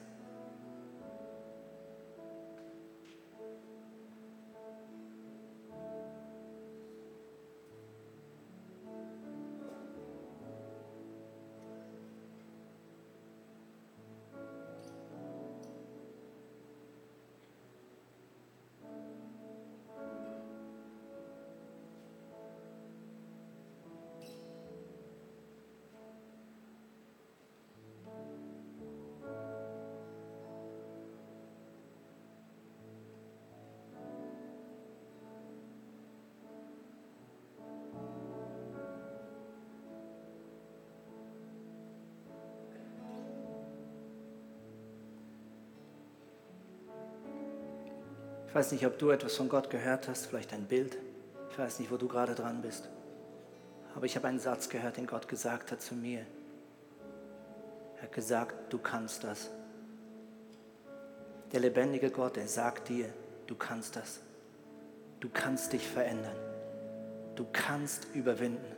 Ich 48.47 48.55
weiß 48.55 48.71
nicht, 48.71 48.86
ob 48.86 48.97
du 48.97 49.10
etwas 49.10 49.36
von 49.36 49.49
Gott 49.49 49.69
gehört 49.69 50.07
hast, 50.07 50.27
vielleicht 50.27 50.53
ein 50.53 50.65
Bild. 50.65 50.97
Ich 51.51 51.60
weiß 51.60 51.79
nicht, 51.79 51.91
wo 51.91 51.97
du 51.97 52.07
gerade 52.07 52.33
dran 52.33 52.62
bist. 52.62 52.88
Aber 53.95 54.05
ich 54.05 54.15
habe 54.15 54.27
einen 54.27 54.39
Satz 54.39 54.69
gehört, 54.69 54.97
den 54.97 55.07
Gott 55.07 55.27
gesagt 55.27 55.71
hat 55.71 55.81
zu 55.81 55.95
mir. 55.95 56.25
Er 57.97 58.03
hat 58.03 58.11
gesagt, 58.11 58.72
du 58.72 58.78
kannst 58.78 59.24
das. 59.24 59.49
Der 61.51 61.59
lebendige 61.59 62.09
Gott, 62.09 62.38
er 62.38 62.47
sagt 62.47 62.89
dir, 62.89 63.09
du 63.47 63.55
kannst 63.55 63.95
das. 63.95 64.19
Du 65.19 65.30
kannst 65.30 65.74
dich 65.74 65.88
verändern. 65.88 66.36
Du 67.36 67.45
kannst 67.51 68.07
überwinden. 68.13 68.76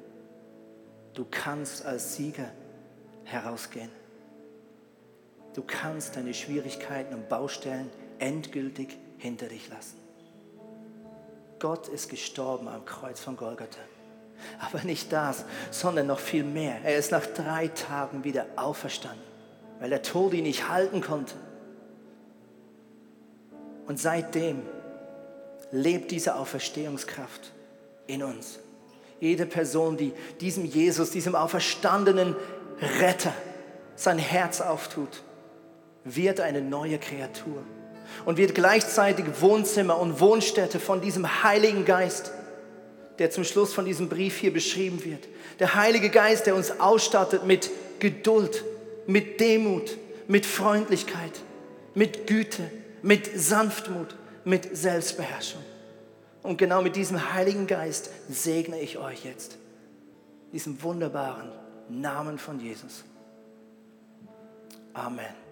Du 1.14 1.26
kannst 1.30 1.86
als 1.86 2.16
Sieger 2.16 2.50
herausgehen. 3.24 3.92
Du 5.54 5.64
kannst 5.66 6.16
deine 6.16 6.34
Schwierigkeiten 6.34 7.14
und 7.14 7.28
Baustellen 7.28 7.90
endgültig 8.20 8.98
hinter 9.20 9.48
dich 9.48 9.70
lassen. 9.70 9.98
Gott 11.60 11.88
ist 11.90 12.10
gestorben 12.10 12.68
am 12.68 12.86
Kreuz 12.86 13.20
von 13.20 13.38
Golgatha. 13.38 13.82
Aber 14.60 14.82
nicht 14.84 15.12
das, 15.12 15.44
sondern 15.70 16.08
noch 16.08 16.20
viel 16.20 16.46
mehr. 16.46 16.78
Er 16.84 16.98
ist 16.98 17.12
nach 17.12 17.26
drei 17.26 17.68
Tagen 17.68 18.24
wieder 18.24 18.46
auferstanden, 18.56 19.22
weil 19.80 19.90
der 19.90 20.02
Tod 20.02 20.34
ihn 20.34 20.44
nicht 20.44 20.70
halten 20.70 21.02
konnte. 21.02 21.36
Und 23.86 24.00
seitdem 24.00 24.62
lebt 25.72 26.12
diese 26.12 26.36
Auferstehungskraft 26.36 27.52
in 28.08 28.24
uns. 28.24 28.60
Jede 29.20 29.46
Person, 29.46 29.98
die 29.98 30.14
diesem 30.40 30.64
Jesus, 30.64 31.12
diesem 31.12 31.36
auferstandenen 31.36 32.36
Retter 33.02 33.34
sein 33.96 34.18
Herz 34.18 34.62
auftut, 34.62 35.22
wird 36.06 36.40
eine 36.40 36.62
neue 36.62 36.98
Kreatur 36.98 37.64
und 38.26 38.38
wird 38.38 38.56
gleichzeitig 38.56 39.26
Wohnzimmer 39.40 40.00
und 40.00 40.20
Wohnstätte 40.20 40.80
von 40.80 41.02
diesem 41.02 41.44
Heiligen 41.44 41.86
Geist, 41.86 42.32
der 43.20 43.32
zum 43.32 43.44
Schluss 43.44 43.74
von 43.74 43.86
diesem 43.86 44.10
Brief 44.10 44.38
hier 44.38 44.54
beschrieben 44.54 45.04
wird. 45.04 45.28
Der 45.60 45.76
Heilige 45.76 46.10
Geist, 46.10 46.46
der 46.46 46.56
uns 46.56 46.80
ausstattet 46.80 47.46
mit 47.46 47.70
Geduld, 48.00 48.64
mit 49.08 49.40
Demut, 49.40 49.98
mit 50.28 50.46
Freundlichkeit, 50.46 51.34
mit 51.94 52.28
Güte, 52.28 52.70
mit 53.02 53.30
Sanftmut, 53.38 54.16
mit 54.46 54.76
Selbstbeherrschung. 54.76 55.64
Und 56.44 56.58
genau 56.58 56.82
mit 56.82 56.96
diesem 56.96 57.34
Heiligen 57.34 57.68
Geist 57.68 58.10
segne 58.30 58.80
ich 58.80 58.98
euch 58.98 59.26
jetzt, 59.26 59.58
diesem 60.54 60.82
wunderbaren 60.82 61.52
Namen 61.90 62.38
von 62.40 62.60
Jesus. 62.60 63.04
Amen. 64.94 65.49